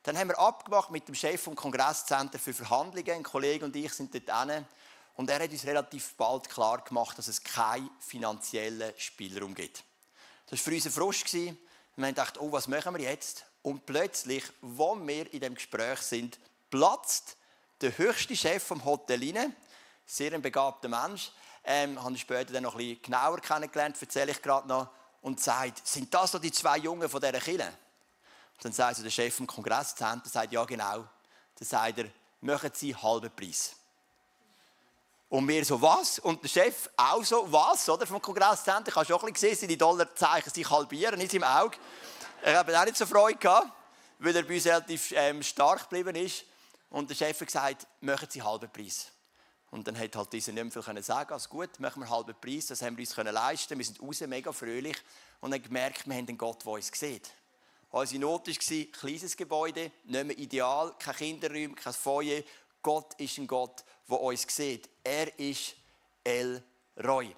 Dann 0.04 0.16
haben 0.16 0.28
wir 0.28 0.38
abgemacht 0.38 0.90
mit 0.90 1.08
dem 1.08 1.14
Chef 1.14 1.42
vom 1.42 1.56
Kongresscenter 1.56 2.38
für 2.38 2.54
Verhandlungen, 2.54 3.10
ein 3.10 3.22
Kollege 3.24 3.64
und 3.64 3.74
ich 3.74 3.92
sind 3.92 4.14
dort 4.14 4.48
hin. 4.48 4.64
Und 5.16 5.28
er 5.28 5.42
hat 5.42 5.50
uns 5.50 5.64
relativ 5.64 6.14
bald 6.14 6.48
klar 6.48 6.82
gemacht, 6.82 7.18
dass 7.18 7.26
es 7.26 7.42
keinen 7.42 7.90
finanziellen 7.98 8.92
Spielraum 8.96 9.54
gibt. 9.54 9.82
Das 10.46 10.60
war 10.60 10.64
für 10.64 10.74
uns 10.74 10.86
ein 10.86 10.92
Frust. 10.92 11.36
Wir 11.96 12.06
haben 12.06 12.14
gedacht, 12.14 12.38
oh, 12.38 12.52
was 12.52 12.68
machen 12.68 12.94
wir 12.94 13.02
jetzt? 13.02 13.46
Und 13.62 13.86
plötzlich, 13.86 14.44
wo 14.60 14.96
wir 15.06 15.32
in 15.32 15.40
dem 15.40 15.54
Gespräch 15.54 16.00
sind, 16.00 16.38
platzt 16.70 17.36
der 17.80 17.96
höchste 17.96 18.36
Chef 18.36 18.62
vom 18.62 18.84
Hotel 18.84 19.20
rein, 19.20 19.56
sehr 20.04 20.32
ein 20.32 20.42
begabter 20.42 20.88
Mensch, 20.88 21.32
ähm, 21.64 22.02
habe 22.02 22.14
ich 22.14 22.20
später 22.20 22.52
dann 22.52 22.62
noch 22.62 22.74
ein 22.74 22.78
bisschen 22.78 23.02
genauer 23.02 23.40
kennengelernt, 23.40 23.96
erzähle 24.00 24.30
ich 24.30 24.42
gerade 24.42 24.68
noch, 24.68 24.88
und 25.22 25.40
sagt, 25.40 25.86
sind 25.86 26.12
das 26.12 26.32
so 26.32 26.38
die 26.38 26.52
zwei 26.52 26.78
Jungen 26.78 27.08
von 27.08 27.20
dieser 27.20 27.40
Kille? 27.40 27.72
Dann 28.60 28.72
sagt 28.72 29.02
der 29.02 29.10
Chef 29.10 29.34
vom 29.34 29.46
Kongresszentrum, 29.46 30.30
sagt, 30.30 30.52
ja 30.52 30.64
genau. 30.64 30.98
Dann 31.58 31.68
sagt 31.68 31.98
er, 31.98 32.10
machen 32.40 32.70
Sie 32.72 32.94
halben 32.94 33.34
Preis. 33.34 33.74
Und 35.28 35.48
wir 35.48 35.64
so, 35.64 35.80
was? 35.82 36.20
Und 36.20 36.42
der 36.42 36.48
Chef 36.48 36.88
auch 36.96 37.24
so, 37.24 37.50
was? 37.50 37.88
Oder? 37.88 38.06
Vom 38.06 38.22
Kongresszentrum. 38.22 38.88
Ich 38.88 38.94
habe 38.94 39.06
schon 39.06 39.20
ein 39.28 39.32
bisschen 39.32 39.50
gesehen, 39.50 39.68
die 39.68 39.76
Dollarzeichen 39.76 40.52
sich 40.52 40.70
halbieren 40.70 41.20
in 41.20 41.28
seinem 41.28 41.44
Auge. 41.44 41.76
Ich 42.44 42.54
habe 42.54 42.78
auch 42.78 42.84
nicht 42.84 42.96
so 42.96 43.06
Freude 43.06 43.36
gehabt, 43.36 43.72
weil 44.20 44.36
er 44.36 44.44
bei 44.44 44.54
uns 44.54 44.66
relativ 44.66 45.12
ähm, 45.16 45.42
stark 45.42 45.88
geblieben 45.88 46.14
ist. 46.14 46.44
Und 46.90 47.10
der 47.10 47.16
Chef 47.16 47.40
hat 47.40 47.46
gesagt, 47.46 47.86
machen 48.00 48.28
Sie 48.30 48.40
halben 48.40 48.70
Preis. 48.70 49.08
Und 49.70 49.86
dann 49.88 49.98
hat 49.98 50.14
halt 50.14 50.32
dieser 50.32 50.52
nicht 50.52 50.62
mehr 50.62 50.82
viel 50.82 51.02
sagen 51.02 51.32
also 51.32 51.48
gut, 51.48 51.80
machen 51.80 52.02
wir 52.02 52.08
halben 52.08 52.34
Preis, 52.40 52.66
das 52.66 52.82
haben 52.82 52.96
wir 52.96 53.02
uns 53.02 53.16
leisten 53.16 53.76
Wir 53.76 53.84
sind 53.84 54.00
raus, 54.00 54.20
mega 54.20 54.52
fröhlich. 54.52 54.96
Und 55.40 55.50
dann 55.50 55.60
gemerkt, 55.60 56.06
wir 56.06 56.14
haben 56.14 56.28
einen 56.28 56.38
Gott, 56.38 56.64
der 56.64 56.72
uns 56.72 56.90
sieht. 56.94 57.30
Unsere 57.90 58.20
Not 58.20 58.46
war, 58.46 58.76
ein 58.76 58.92
kleines 58.92 59.36
Gebäude, 59.36 59.90
nicht 60.04 60.24
mehr 60.24 60.38
ideal, 60.38 60.94
kein 60.98 61.16
Kinderraum, 61.16 61.74
kein 61.74 61.92
Feuer. 61.92 62.42
Gott 62.86 63.14
ist 63.14 63.36
ein 63.38 63.48
Gott, 63.48 63.82
der 64.08 64.20
uns 64.20 64.46
sieht. 64.48 64.88
Er 65.02 65.36
ist 65.40 65.74
El 66.22 66.62
Roy. 67.04 67.34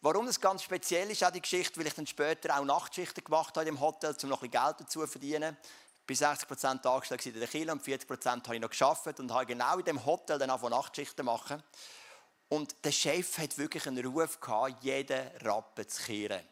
Warum 0.00 0.26
das 0.26 0.40
ganz 0.40 0.64
speziell 0.64 1.08
ist, 1.12 1.22
auch 1.22 1.30
die 1.30 1.40
Geschichte, 1.40 1.78
weil 1.78 1.86
ich 1.86 1.94
dann 1.94 2.08
später 2.08 2.58
auch 2.58 2.64
Nachtschichten 2.64 3.22
gemacht 3.22 3.56
habe 3.56 3.68
im 3.68 3.78
Hotel, 3.78 4.16
um 4.20 4.28
noch 4.30 4.42
ein 4.42 4.50
bisschen 4.50 4.64
Geld 4.64 4.80
dazu 4.80 5.02
zu 5.02 5.06
verdienen. 5.06 5.56
War 6.08 6.16
60 6.16 6.48
Prozent 6.48 6.86
angestellt 6.86 7.24
in 7.24 7.38
der 7.38 7.46
Kirche 7.46 7.70
und 7.70 7.82
40 7.82 8.08
Prozent 8.08 8.46
habe 8.46 8.56
ich 8.56 8.60
noch 8.60 8.68
geschafft 8.68 9.20
und 9.20 9.32
habe 9.32 9.46
genau 9.46 9.78
in 9.78 9.84
dem 9.84 10.04
Hotel 10.04 10.40
dann 10.40 10.50
auch 10.50 10.68
Nachtschichten 10.68 11.24
machen. 11.24 11.62
Und 12.48 12.74
der 12.84 12.90
Chef 12.90 13.38
hat 13.38 13.56
wirklich 13.56 13.86
einen 13.86 14.04
Ruf 14.04 14.40
gehabt, 14.40 14.82
jeden 14.82 15.24
Rappen 15.44 15.88
zu 15.88 16.02
kehren. 16.02 16.42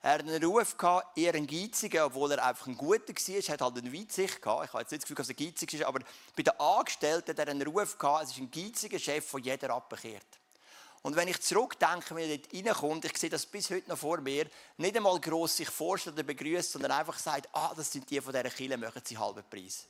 Er 0.00 0.12
hat 0.12 0.20
einen 0.20 0.42
Ruf 0.44 0.76
gehabt, 0.76 1.18
eher 1.18 1.34
ein 1.34 1.46
Geiziger, 1.46 2.06
obwohl 2.06 2.32
er 2.32 2.44
einfach 2.44 2.66
ein 2.68 2.76
Guter 2.76 3.08
war. 3.08 3.34
Er 3.34 3.52
hat 3.52 3.60
halt 3.60 3.78
eine 3.78 3.92
Weitsicht 3.92 4.40
gehabt. 4.40 4.66
Ich 4.66 4.72
habe 4.72 4.82
jetzt 4.82 4.92
nicht 4.92 5.02
das 5.02 5.08
Gefühl, 5.08 5.16
dass 5.16 5.28
er 5.28 5.34
geizig 5.34 5.74
ist, 5.74 5.82
aber 5.82 6.00
bei 6.36 6.42
den 6.44 6.60
Angestellten 6.60 7.30
hat 7.30 7.38
er 7.38 7.48
einen 7.48 7.66
Ruf 7.66 7.98
gehabt, 7.98 8.24
es 8.24 8.30
ist 8.30 8.38
ein 8.38 8.50
geiziger 8.50 8.98
Chef, 8.98 9.30
der 9.30 9.40
jeder 9.40 9.70
abbekehrt. 9.70 10.26
Und 11.02 11.16
wenn 11.16 11.28
ich 11.28 11.40
zurückdenke, 11.40 12.14
wenn 12.14 12.28
er 12.28 12.38
dort 12.38 12.54
reinkommt, 12.54 13.04
ich 13.04 13.16
sehe 13.16 13.30
das 13.30 13.46
bis 13.46 13.70
heute 13.70 13.88
noch 13.88 13.98
vor 13.98 14.20
mir, 14.20 14.46
nicht 14.76 14.96
einmal 14.96 15.20
gross 15.20 15.56
sich 15.56 15.70
vorstellt 15.70 16.14
oder 16.14 16.24
begrüßt, 16.24 16.72
sondern 16.72 16.92
einfach 16.92 17.18
sagt, 17.18 17.48
ah, 17.52 17.72
das 17.76 17.90
sind 17.90 18.08
die 18.10 18.20
von 18.20 18.32
dieser 18.32 18.50
Kirche, 18.50 18.76
machen 18.76 19.02
sie 19.04 19.16
halben 19.16 19.44
Preis. 19.48 19.86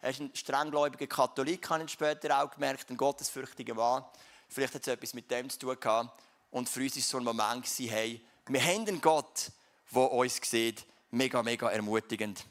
Er 0.00 0.10
ist 0.10 0.20
ein 0.20 0.30
strenggläubiger 0.34 1.06
Katholik, 1.06 1.68
habe 1.70 1.84
ich 1.84 1.90
später 1.90 2.42
auch 2.42 2.50
gemerkt, 2.50 2.90
ein 2.90 2.96
gottesfürchtiger 2.96 3.74
Mann. 3.74 4.04
Vielleicht 4.48 4.74
hat 4.74 4.82
es 4.82 4.88
etwas 4.88 5.14
mit 5.14 5.30
dem 5.30 5.48
zu 5.48 5.58
tun 5.58 5.80
gehabt. 5.80 6.22
Und 6.50 6.68
für 6.68 6.80
uns 6.80 6.94
war 6.94 7.00
es 7.00 7.08
so 7.08 7.16
ein 7.16 7.24
Moment, 7.24 7.66
hey, 7.66 8.20
wir 8.48 8.62
haben 8.62 8.86
einen 8.86 9.00
Gott, 9.00 9.50
der 9.92 10.12
uns 10.12 10.40
sieht. 10.42 10.84
Mega, 11.10 11.42
mega 11.42 11.70
ermutigend. 11.70 12.44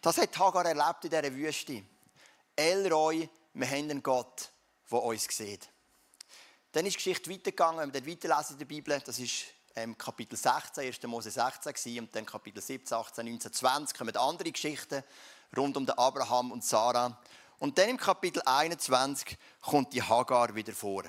Das 0.00 0.18
hat 0.18 0.38
Hagar 0.38 0.64
erlebt 0.64 1.04
in 1.04 1.10
dieser 1.10 1.34
Wüste. 1.34 1.82
Elroy, 2.56 3.28
wir 3.54 3.66
haben 3.68 3.90
einen 3.90 4.02
Gott, 4.02 4.50
der 4.90 5.02
uns 5.02 5.24
sieht. 5.24 5.68
Dann 6.72 6.86
ist 6.86 6.94
die 6.94 6.98
Geschichte 6.98 7.30
weitergegangen, 7.30 7.80
wenn 7.80 7.92
wir 7.92 8.00
dort 8.00 8.10
weiterlesen 8.10 8.52
in 8.54 8.58
der 8.58 8.66
Bibel, 8.66 9.00
das 9.04 9.18
ist 9.18 9.44
ähm, 9.76 9.96
Kapitel 9.96 10.36
16, 10.36 10.84
1. 10.84 11.02
Mose 11.04 11.30
16 11.30 11.72
gewesen, 11.72 12.00
und 12.00 12.14
dann 12.14 12.26
Kapitel 12.26 12.60
17, 12.60 12.96
18, 12.96 13.26
19, 13.26 13.52
20 13.52 13.98
kommen 13.98 14.16
andere 14.16 14.50
Geschichten 14.50 15.02
rund 15.56 15.76
um 15.76 15.86
den 15.86 15.96
Abraham 15.96 16.52
und 16.52 16.64
Sarah. 16.64 17.20
Und 17.58 17.78
dann 17.78 17.90
im 17.90 17.96
Kapitel 17.96 18.42
21 18.44 19.36
kommt 19.60 19.92
die 19.92 20.02
Hagar 20.02 20.54
wieder 20.54 20.72
vor. 20.72 21.04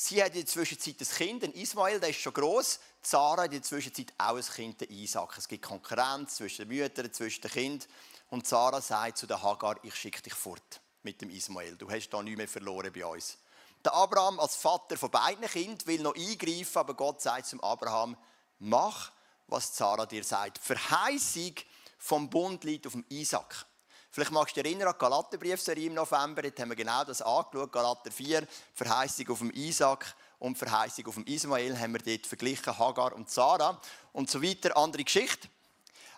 Sie 0.00 0.22
hat 0.22 0.28
in 0.28 0.42
der 0.42 0.46
Zwischenzeit 0.46 0.94
ein 1.00 1.08
Kind, 1.08 1.42
ein 1.42 1.52
Ismael, 1.54 1.98
der 1.98 2.10
ist 2.10 2.20
schon 2.20 2.32
groß. 2.32 2.78
Sarah 3.02 3.42
hat 3.42 3.46
in 3.46 3.58
der 3.58 3.62
Zwischenzeit 3.64 4.14
auch 4.16 4.36
ein 4.36 4.44
Kind, 4.44 4.80
den 4.80 4.90
Isaac. 4.90 5.36
Es 5.36 5.48
gibt 5.48 5.64
Konkurrenz 5.64 6.36
zwischen 6.36 6.68
den 6.68 6.78
Müttern, 6.78 7.12
zwischen 7.12 7.40
den 7.40 7.50
Kindern. 7.50 7.88
Und 8.30 8.46
Sarah 8.46 8.80
sagt 8.80 9.18
zu 9.18 9.26
der 9.26 9.42
Hagar, 9.42 9.74
ich 9.82 9.96
schicke 9.96 10.22
dich 10.22 10.34
fort 10.34 10.80
mit 11.02 11.20
dem 11.20 11.30
Ismael. 11.30 11.74
Du 11.76 11.90
hast 11.90 12.10
da 12.10 12.22
nichts 12.22 12.36
mehr 12.36 12.46
verloren 12.46 12.92
bei 12.92 13.04
uns. 13.04 13.38
Der 13.84 13.92
Abraham 13.92 14.38
als 14.38 14.54
Vater 14.54 14.96
von 14.96 15.10
beiden 15.10 15.48
Kindern 15.48 15.84
will 15.88 16.00
noch 16.00 16.14
eingreifen, 16.14 16.78
aber 16.78 16.94
Gott 16.94 17.20
sagt 17.20 17.46
zum 17.46 17.60
Abraham, 17.60 18.16
mach, 18.60 19.10
was 19.48 19.76
Sarah 19.76 20.06
dir 20.06 20.22
sagt. 20.22 20.58
Verheißung 20.58 21.54
vom 21.98 22.30
Bund 22.30 22.62
liegt 22.62 22.86
auf 22.86 22.92
dem 22.92 23.04
Isaac. 23.08 23.66
Vielleicht 24.10 24.30
magst 24.30 24.56
du 24.56 24.62
dich 24.62 24.70
erinnern 24.70 24.88
an 24.88 24.94
die 24.94 25.00
Galaterbriefserie 25.00 25.86
im 25.86 25.94
November, 25.94 26.42
dort 26.42 26.58
haben 26.58 26.70
wir 26.70 26.76
genau 26.76 27.04
das 27.04 27.22
angeschaut, 27.22 27.70
Galater 27.70 28.10
4, 28.10 28.46
Verheißung 28.74 29.28
auf 29.28 29.38
dem 29.38 29.50
Isaac 29.50 30.14
und 30.38 30.56
Verheißung 30.56 31.06
auf 31.06 31.14
dem 31.14 31.26
Ismael 31.26 31.78
haben 31.78 31.92
wir 31.92 32.00
dort 32.00 32.26
verglichen, 32.26 32.78
Hagar 32.78 33.12
und 33.14 33.30
Sarah. 33.30 33.80
Und 34.12 34.30
so 34.30 34.42
weiter, 34.42 34.76
andere 34.76 35.04
Geschichte. 35.04 35.48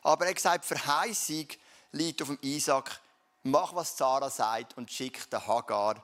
Aber 0.02 0.24
er 0.24 0.30
hat 0.30 0.36
gesagt, 0.36 0.64
Verheißung 0.64 1.46
liegt 1.92 2.22
auf 2.22 2.28
dem 2.28 2.38
Isaac, 2.42 3.00
mach, 3.42 3.74
was 3.74 3.96
Sarah 3.96 4.30
sagt 4.30 4.76
und 4.76 4.90
schick 4.90 5.28
den 5.30 5.46
Hagar 5.46 6.02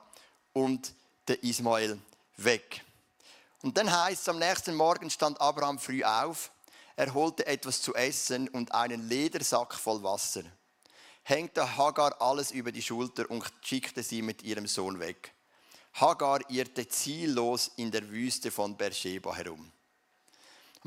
und 0.53 0.93
den 1.27 1.39
Ismael 1.41 1.99
weg. 2.37 2.83
Und 3.61 3.77
dann 3.77 3.91
heißt 3.91 4.21
es, 4.21 4.29
am 4.29 4.39
nächsten 4.39 4.75
Morgen 4.75 5.09
stand 5.09 5.39
Abraham 5.41 5.79
früh 5.79 6.03
auf, 6.03 6.51
er 6.95 7.13
holte 7.13 7.45
etwas 7.45 7.81
zu 7.81 7.93
essen 7.93 8.47
und 8.49 8.73
einen 8.73 9.07
Ledersack 9.07 9.75
voll 9.75 10.01
Wasser, 10.01 10.43
hängte 11.27 11.75
Hagar 11.75 12.21
alles 12.21 12.51
über 12.51 12.71
die 12.71 12.81
Schulter 12.81 13.29
und 13.29 13.43
schickte 13.61 14.01
sie 14.01 14.21
mit 14.21 14.43
ihrem 14.43 14.65
Sohn 14.65 14.99
weg. 14.99 15.33
Hagar 15.95 16.49
irrte 16.49 16.87
ziellos 16.87 17.71
in 17.75 17.91
der 17.91 18.09
Wüste 18.09 18.49
von 18.49 18.77
Beersheba 18.77 19.35
herum. 19.35 19.71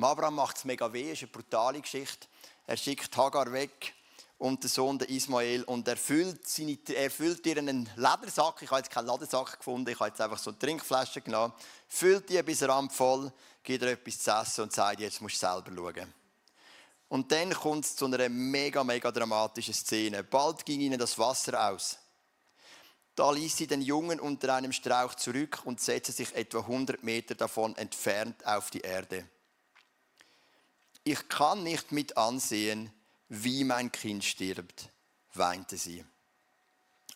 Abraham 0.00 0.36
macht 0.36 0.56
es 0.56 0.64
mega 0.64 0.90
weh, 0.90 1.12
ist 1.12 1.22
eine 1.22 1.30
brutale 1.30 1.80
Geschichte. 1.80 2.26
Er 2.66 2.78
schickt 2.78 3.14
Hagar 3.18 3.52
weg 3.52 3.92
und 4.38 4.62
der 4.62 4.70
Sohn 4.70 4.98
der 4.98 5.10
Ismael 5.10 5.62
und 5.64 5.86
er 5.86 5.98
füllt, 5.98 6.48
seine, 6.48 6.78
er 6.94 7.10
füllt 7.10 7.44
ihr 7.46 7.58
einen 7.58 7.90
Ledersack, 7.96 8.62
ich 8.62 8.70
habe 8.70 8.80
jetzt 8.80 8.90
keinen 8.90 9.08
Ledersack 9.08 9.58
gefunden, 9.58 9.90
ich 9.90 10.00
habe 10.00 10.08
jetzt 10.08 10.22
einfach 10.22 10.38
so 10.38 10.50
eine 10.50 10.58
Trinkflasche 10.58 11.20
genommen, 11.20 11.52
füllt 11.86 12.30
die 12.30 12.42
bis 12.42 12.64
voll, 12.90 13.30
gibt 13.62 13.82
ihr 13.82 13.90
etwas 13.90 14.18
zu 14.20 14.30
essen 14.30 14.62
und 14.62 14.72
sagt, 14.72 15.00
jetzt 15.00 15.20
musst 15.20 15.42
du 15.42 15.46
selber 15.46 15.70
schauen. 15.74 16.19
Und 17.10 17.32
dann 17.32 17.52
kommt 17.52 17.84
es 17.84 17.96
zu 17.96 18.04
einer 18.06 18.28
mega, 18.28 18.84
mega 18.84 19.10
dramatischen 19.10 19.74
Szene. 19.74 20.22
Bald 20.22 20.64
ging 20.64 20.80
ihnen 20.80 20.98
das 20.98 21.18
Wasser 21.18 21.68
aus. 21.68 21.98
Da 23.16 23.32
ließ 23.32 23.56
sie 23.56 23.66
den 23.66 23.82
Jungen 23.82 24.20
unter 24.20 24.54
einem 24.54 24.72
Strauch 24.72 25.14
zurück 25.16 25.60
und 25.64 25.80
setzte 25.80 26.12
sich 26.12 26.32
etwa 26.36 26.60
100 26.60 27.02
Meter 27.02 27.34
davon 27.34 27.76
entfernt 27.76 28.46
auf 28.46 28.70
die 28.70 28.82
Erde. 28.82 29.28
Ich 31.02 31.28
kann 31.28 31.64
nicht 31.64 31.90
mit 31.90 32.16
ansehen, 32.16 32.92
wie 33.28 33.64
mein 33.64 33.90
Kind 33.90 34.24
stirbt, 34.24 34.88
weinte 35.34 35.76
sie. 35.76 36.04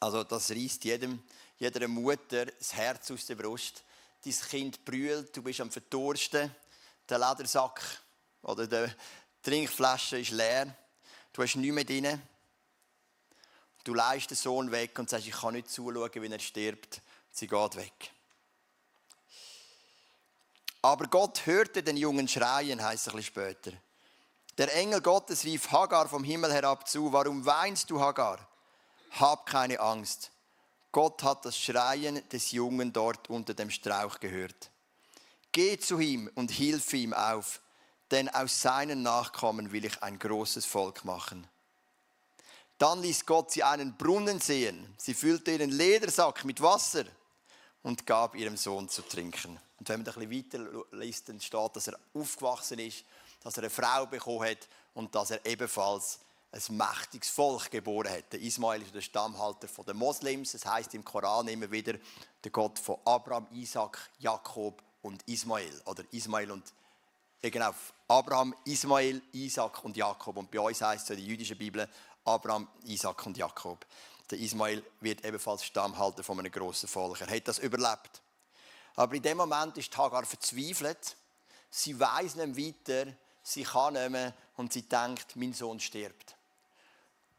Also 0.00 0.24
das 0.24 0.50
reißt 0.50 0.84
jedem, 0.84 1.22
jeder 1.56 1.86
Mutter 1.86 2.46
das 2.46 2.74
Herz 2.74 3.12
aus 3.12 3.26
der 3.26 3.36
Brust. 3.36 3.84
Dein 4.24 4.34
Kind 4.50 4.84
brüllt, 4.84 5.36
du 5.36 5.42
bist 5.42 5.60
am 5.60 5.70
Verdursten, 5.70 6.52
der 7.08 7.18
Ledersack 7.18 7.80
oder 8.42 8.66
die 9.44 9.50
Trinkflasche 9.50 10.18
ist 10.18 10.30
leer, 10.30 10.74
du 11.32 11.42
hast 11.42 11.56
nichts 11.56 11.74
mehr 11.74 11.84
drin. 11.84 12.22
Du 13.82 13.92
leist 13.92 14.30
den 14.30 14.36
Sohn 14.36 14.70
weg 14.70 14.98
und 14.98 15.10
sagst, 15.10 15.26
ich 15.26 15.34
kann 15.34 15.52
nicht 15.52 15.70
zuschauen, 15.70 16.10
wie 16.14 16.32
er 16.32 16.38
stirbt. 16.38 17.02
Sie 17.30 17.46
geht 17.46 17.76
weg. 17.76 18.12
Aber 20.80 21.06
Gott 21.06 21.44
hörte 21.44 21.82
den 21.82 21.96
Jungen 21.96 22.28
schreien, 22.28 22.82
heißt 22.82 23.06
es 23.06 23.12
ein 23.12 23.16
bisschen 23.16 23.34
später. 23.34 23.72
Der 24.56 24.74
Engel 24.74 25.00
Gottes 25.00 25.44
rief 25.44 25.70
Hagar 25.70 26.08
vom 26.08 26.24
Himmel 26.24 26.52
herab 26.52 26.88
zu, 26.88 27.12
warum 27.12 27.44
weinst 27.44 27.90
du, 27.90 28.00
Hagar? 28.00 28.46
Hab 29.12 29.46
keine 29.46 29.80
Angst. 29.80 30.30
Gott 30.92 31.22
hat 31.22 31.44
das 31.44 31.58
Schreien 31.58 32.26
des 32.28 32.52
Jungen 32.52 32.92
dort 32.92 33.28
unter 33.28 33.52
dem 33.52 33.70
Strauch 33.70 34.20
gehört. 34.20 34.70
Geh 35.52 35.78
zu 35.78 35.98
ihm 35.98 36.30
und 36.34 36.50
hilf 36.50 36.92
ihm 36.92 37.12
auf, 37.12 37.60
denn 38.10 38.28
aus 38.28 38.60
seinen 38.60 39.02
Nachkommen 39.02 39.72
will 39.72 39.84
ich 39.84 40.02
ein 40.02 40.18
großes 40.18 40.66
Volk 40.66 41.04
machen. 41.04 41.46
Dann 42.78 43.02
ließ 43.02 43.24
Gott 43.24 43.52
sie 43.52 43.62
einen 43.62 43.96
Brunnen 43.96 44.40
sehen. 44.40 44.94
Sie 44.98 45.14
füllte 45.14 45.52
ihren 45.52 45.70
Ledersack 45.70 46.44
mit 46.44 46.60
Wasser 46.60 47.04
und 47.82 48.06
gab 48.06 48.34
ihrem 48.34 48.56
Sohn 48.56 48.88
zu 48.88 49.02
trinken. 49.02 49.58
Und 49.78 49.88
wenn 49.88 50.02
man 50.02 50.14
ein 50.14 50.28
bisschen 50.28 50.84
liest, 50.92 51.28
dann 51.28 51.40
steht, 51.40 51.76
dass 51.76 51.88
er 51.88 51.98
aufgewachsen 52.14 52.78
ist 52.78 53.04
dass 53.44 53.58
er 53.58 53.64
eine 53.64 53.70
Frau 53.70 54.06
bekommen 54.06 54.48
hat 54.48 54.66
und 54.94 55.14
dass 55.14 55.30
er 55.30 55.44
ebenfalls 55.46 56.18
ein 56.50 56.76
mächtiges 56.76 57.28
Volk 57.28 57.70
geboren 57.70 58.10
hat. 58.10 58.32
Der 58.32 58.40
Ismael 58.40 58.82
ist 58.82 58.94
der 58.94 59.02
Stammhalter 59.02 59.68
der 59.84 59.94
Moslems. 59.94 60.52
Das 60.52 60.64
heißt 60.64 60.94
im 60.94 61.04
Koran 61.04 61.48
immer 61.48 61.70
wieder 61.70 61.94
der 62.42 62.50
Gott 62.50 62.78
von 62.78 62.96
Abraham, 63.04 63.46
Isaac, 63.52 64.10
Jakob 64.18 64.82
und 65.02 65.22
Ismael. 65.28 65.82
Oder 65.84 66.04
Ismael 66.12 66.50
und 66.50 66.72
ja 67.44 67.50
genau, 67.50 67.74
Abraham, 68.08 68.54
Ismael, 68.64 69.20
Isaac 69.32 69.84
und 69.84 69.96
Jakob. 69.96 70.38
Und 70.38 70.50
bei 70.50 70.58
uns 70.58 70.80
heißt 70.80 71.04
es 71.04 71.10
in 71.10 71.16
der 71.16 71.26
jüdischen 71.26 71.58
Bibel 71.58 71.86
Abraham, 72.24 72.66
Isaac 72.84 73.26
und 73.26 73.36
Jakob. 73.36 73.84
Der 74.30 74.38
Ismael 74.38 74.82
wird 75.00 75.22
ebenfalls 75.26 75.62
Stammhalter 75.62 76.24
von 76.24 76.38
einem 76.38 76.50
grossen 76.50 76.88
Volk. 76.88 77.20
Er 77.20 77.28
hat 77.28 77.46
das 77.46 77.58
überlebt. 77.58 78.22
Aber 78.96 79.14
in 79.14 79.22
dem 79.22 79.36
Moment 79.36 79.76
ist 79.76 79.94
Hagar 79.94 80.24
verzweifelt. 80.24 81.16
Sie 81.68 82.00
weiß 82.00 82.36
nicht 82.36 82.56
weiter, 82.56 83.12
sie 83.42 83.64
kann 83.64 83.92
nicht 83.92 84.08
mehr 84.08 84.32
und 84.56 84.72
sie 84.72 84.88
denkt, 84.88 85.36
mein 85.36 85.52
Sohn 85.52 85.80
stirbt. 85.80 86.36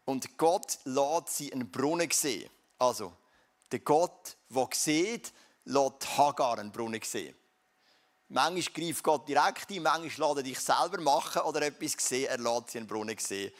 Und 0.06 0.38
Gott 0.38 0.78
lässt 0.84 1.30
sie 1.30 1.52
einen 1.52 1.72
Brunnen 1.72 2.12
sehen. 2.12 2.52
Also, 2.78 3.12
der 3.72 3.80
Gott, 3.80 4.38
der 4.50 4.68
sieht, 4.74 5.34
lässt 5.64 6.18
Hagar 6.18 6.60
einen 6.60 6.72
Brunnen 6.72 7.02
sehen. 7.02 7.36
Manchmal 8.30 8.74
greift 8.74 9.04
Gott 9.04 9.28
direkt 9.28 9.70
ein, 9.70 9.84
manchmal 9.84 10.30
lässt 10.30 10.38
er 10.38 10.44
dich 10.44 10.60
selber 10.60 11.00
machen 11.00 11.42
oder 11.44 11.62
etwas 11.62 11.94
sehen, 11.98 12.28
er 12.28 12.40
lässt 12.40 12.72
sie 12.72 12.80
einen 12.80 12.88
Brunnen 12.88 13.18
sehen. 13.18 13.54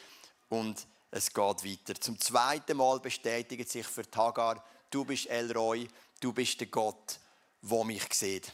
Und 0.48 0.86
es 1.10 1.32
geht 1.32 1.64
weiter. 1.64 2.00
Zum 2.00 2.20
zweiten 2.20 2.76
Mal 2.76 2.98
bestätigt 3.00 3.70
sich 3.70 3.86
für 3.86 4.02
Hagar, 4.14 4.62
du 4.90 5.04
bist 5.04 5.26
Elroy, 5.26 5.88
du 6.20 6.32
bist 6.32 6.60
der 6.60 6.66
Gott, 6.66 7.20
der 7.62 7.84
mich 7.84 8.12
sieht. 8.12 8.52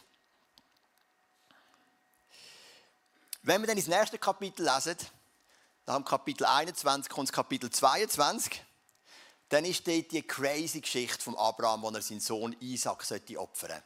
Wenn 3.41 3.61
wir 3.61 3.67
dann 3.67 3.77
ins 3.77 3.87
nächste 3.87 4.19
Kapitel 4.19 4.63
lesen, 4.63 4.95
nach 5.85 5.95
dem 5.95 6.05
Kapitel 6.05 6.45
21 6.45 7.11
kommt 7.11 7.33
Kapitel 7.33 7.69
22, 7.69 8.63
dann 9.49 9.65
ist 9.65 9.85
dort 9.85 10.11
die 10.11 10.21
crazy 10.21 10.79
Geschichte 10.79 11.21
von 11.21 11.35
Abraham, 11.35 11.81
wo 11.81 11.89
er 11.89 12.01
seinen 12.01 12.21
Sohn 12.21 12.55
Isaac 12.61 13.03
sollte 13.03 13.37
opfern 13.37 13.83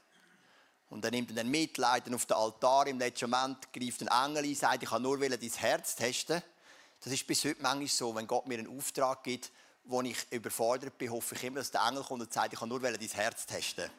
Und 0.90 1.04
er 1.04 1.12
nimmt 1.12 1.38
dann 1.38 1.50
Mitleid 1.50 2.14
auf 2.14 2.26
den 2.26 2.38
Altar 2.38 2.88
im 2.88 3.00
letzten 3.00 3.30
Moment, 3.30 3.72
greift 3.74 4.02
den 4.02 4.08
Engel 4.08 4.46
ein, 4.46 4.56
sagt, 4.56 4.84
ich 4.84 4.90
kann 4.90 5.02
nur 5.02 5.18
dein 5.18 5.40
Herz 5.40 5.96
testen. 5.96 6.42
Das 7.04 7.12
ist 7.12 7.28
bis 7.28 7.44
heute 7.44 7.62
manchmal 7.62 7.88
so, 7.88 8.16
wenn 8.16 8.26
Gott 8.26 8.48
mir 8.48 8.58
einen 8.58 8.78
Auftrag 8.78 9.24
gibt, 9.24 9.52
wo 9.84 10.02
ich 10.02 10.18
überfordert 10.32 10.98
bin, 10.98 11.12
hoffe 11.12 11.36
ich 11.36 11.44
immer, 11.44 11.60
dass 11.60 11.72
der 11.72 11.82
Engel 11.82 12.04
kommt 12.04 12.22
und 12.22 12.34
sagt, 12.34 12.54
ich 12.54 12.60
kann 12.60 12.70
nur 12.70 12.80
dein 12.80 12.96
Herz 12.98 13.46
testen. 13.46 13.90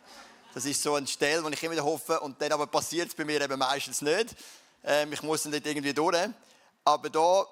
Das 0.54 0.64
ist 0.64 0.82
so 0.82 0.94
eine 0.94 1.06
Stelle, 1.06 1.44
wo 1.44 1.48
ich 1.48 1.62
immer 1.62 1.82
hoffe, 1.82 2.20
und 2.20 2.40
dann 2.40 2.52
aber 2.52 2.66
passiert 2.66 3.08
es 3.08 3.14
bei 3.14 3.24
mir 3.24 3.40
eben 3.40 3.58
meistens 3.58 4.02
nicht. 4.02 4.34
Ähm, 4.82 5.12
ich 5.12 5.22
muss 5.22 5.44
nicht 5.44 5.66
irgendwie 5.66 5.92
durch. 5.92 6.28
Aber 6.84 7.10
da 7.10 7.46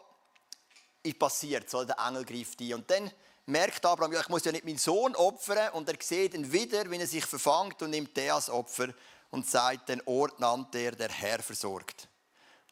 ist 1.03 1.19
passiert, 1.19 1.69
so, 1.69 1.85
der 1.85 1.99
Engel 1.99 2.25
greift 2.25 2.61
ein. 2.61 2.75
Und 2.75 2.91
dann 2.91 3.11
merkt 3.47 3.85
Abraham, 3.85 4.13
ja, 4.13 4.21
ich 4.21 4.29
muss 4.29 4.45
ja 4.45 4.53
nicht 4.53 4.65
meinen 4.65 4.79
Sohn 4.79 5.15
opfern. 5.15 5.73
Und 5.73 5.89
er 5.89 5.97
sieht 6.01 6.35
ihn 6.35 6.51
wieder, 6.51 6.91
wie 6.91 6.99
er 6.99 7.07
sich 7.07 7.25
verfangt 7.25 7.81
und 7.83 7.91
nimmt 7.91 8.17
den 8.17 8.31
als 8.31 8.51
Opfer 8.51 8.89
und 9.31 9.49
sagt, 9.49 9.89
den 9.89 10.03
Ort 10.07 10.41
nannte 10.41 10.79
er, 10.79 10.93
der 10.93 11.11
Herr 11.11 11.43
versorgt. 11.43 12.09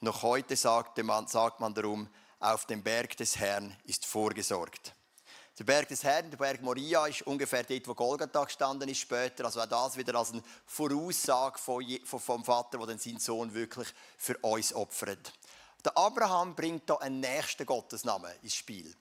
Noch 0.00 0.22
heute 0.22 0.56
sagt 0.56 1.02
man, 1.02 1.26
sagt 1.26 1.60
man 1.60 1.74
darum, 1.74 2.08
auf 2.38 2.66
dem 2.66 2.82
Berg 2.82 3.16
des 3.16 3.38
Herrn 3.38 3.76
ist 3.84 4.04
vorgesorgt. 4.04 4.94
Der 5.58 5.64
Berg 5.64 5.88
des 5.88 6.02
Herrn, 6.02 6.30
der 6.30 6.36
Berg 6.36 6.60
Moria, 6.62 7.06
ist 7.06 7.22
ungefähr 7.22 7.62
dort, 7.62 7.86
wo 7.86 7.94
Golgatha 7.94 8.44
gestanden 8.44 8.88
ist 8.88 8.98
später. 8.98 9.44
Also 9.44 9.60
auch 9.60 9.66
das 9.66 9.96
wieder 9.96 10.14
als 10.16 10.32
eine 10.32 10.42
Voraussage 10.66 11.58
vom 12.04 12.44
Vater, 12.44 12.84
der 12.84 12.98
seinen 12.98 13.20
Sohn 13.20 13.54
wirklich 13.54 13.88
für 14.18 14.36
uns 14.38 14.74
opfert. 14.74 15.32
Der 15.84 15.96
Abraham 15.96 16.56
bringt 16.56 16.90
da 16.90 16.96
einen 16.96 17.20
nächsten 17.20 17.64
Gottesnamen 17.64 18.32
ins 18.42 18.56
Spiel. 18.56 18.92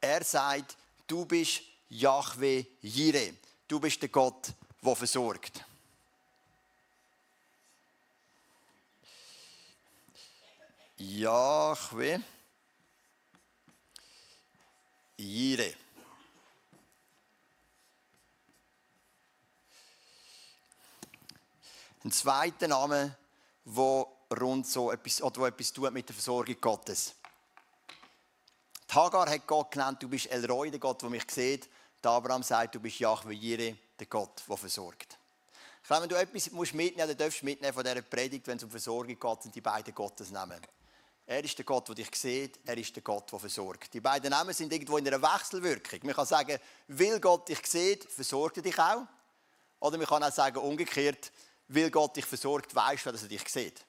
Er 0.00 0.24
sagt, 0.24 0.76
du 1.06 1.24
bist 1.26 1.62
Yahweh 1.88 2.64
Jireh. 2.80 3.34
Du 3.68 3.78
bist 3.78 4.02
der 4.02 4.08
Gott, 4.08 4.52
der 4.82 4.96
versorgt. 4.96 5.64
Yahweh 11.00 12.20
Jireh. 15.16 15.74
Ein 22.04 22.12
zweiter 22.12 22.68
Name, 22.68 23.16
der 23.64 24.06
rund 24.40 24.66
so 24.66 24.90
etwas, 24.90 25.22
oder 25.22 25.46
etwas 25.46 25.72
tut 25.72 25.90
mit 25.90 26.06
der 26.08 26.14
Versorgung 26.14 26.60
Gottes. 26.60 27.14
Die 28.90 28.94
Hagar 28.94 29.30
hat 29.30 29.46
Gott 29.46 29.70
genannt, 29.70 30.02
du 30.02 30.08
bist 30.08 30.26
El 30.26 30.44
Roy, 30.44 30.70
der 30.70 30.80
Gott, 30.80 31.00
der 31.00 31.08
mich 31.08 31.30
sieht. 31.30 31.68
Der 32.02 32.10
Abraham 32.10 32.42
sagt, 32.42 32.74
du 32.74 32.80
bist 32.80 32.98
Yahweh 32.98 33.34
Jireh, 33.34 33.74
der 33.98 34.06
Gott, 34.06 34.42
der 34.46 34.56
versorgt. 34.56 35.18
Ich 35.82 35.88
glaube, 35.88 36.02
wenn 36.02 36.08
du 36.10 36.16
etwas 36.16 36.50
mitnehmen 36.50 37.08
musst, 37.08 37.10
dann 37.10 37.16
darfst 37.16 37.42
mitnehmen 37.42 37.72
von 37.72 37.84
dieser 37.84 38.02
Predigt, 38.02 38.46
wenn 38.46 38.58
es 38.58 38.64
um 38.64 38.70
Versorgung 38.70 39.18
geht, 39.18 39.42
sind 39.42 39.54
die 39.54 39.60
beiden 39.62 39.94
Gottesnamen. 39.94 40.60
Er 41.30 41.44
ist 41.44 41.56
der 41.56 41.64
Gott, 41.64 41.86
der 41.86 41.94
dich 41.94 42.12
sieht, 42.12 42.58
er 42.66 42.76
ist 42.76 42.96
der 42.96 43.04
Gott, 43.04 43.30
der 43.30 43.38
versorgt. 43.38 43.94
Die 43.94 44.00
beiden 44.00 44.30
Namen 44.30 44.52
sind 44.52 44.72
irgendwo 44.72 44.96
in 44.96 45.06
einer 45.06 45.22
Wechselwirkung. 45.22 46.00
Man 46.02 46.12
kann 46.16 46.26
sagen, 46.26 46.58
will 46.88 47.20
Gott 47.20 47.48
dich 47.48 47.64
sieht, 47.64 48.02
versorgt 48.02 48.56
er 48.56 48.64
dich 48.64 48.76
auch. 48.76 49.06
Oder 49.78 49.96
man 49.96 50.08
kann 50.08 50.24
auch 50.24 50.32
sagen, 50.32 50.56
umgekehrt, 50.56 51.30
will 51.68 51.88
Gott 51.88 52.16
dich 52.16 52.26
versorgt, 52.26 52.74
weißt 52.74 53.06
du, 53.06 53.12
dass 53.12 53.22
er 53.22 53.28
dich 53.28 53.48
sieht. 53.48 53.86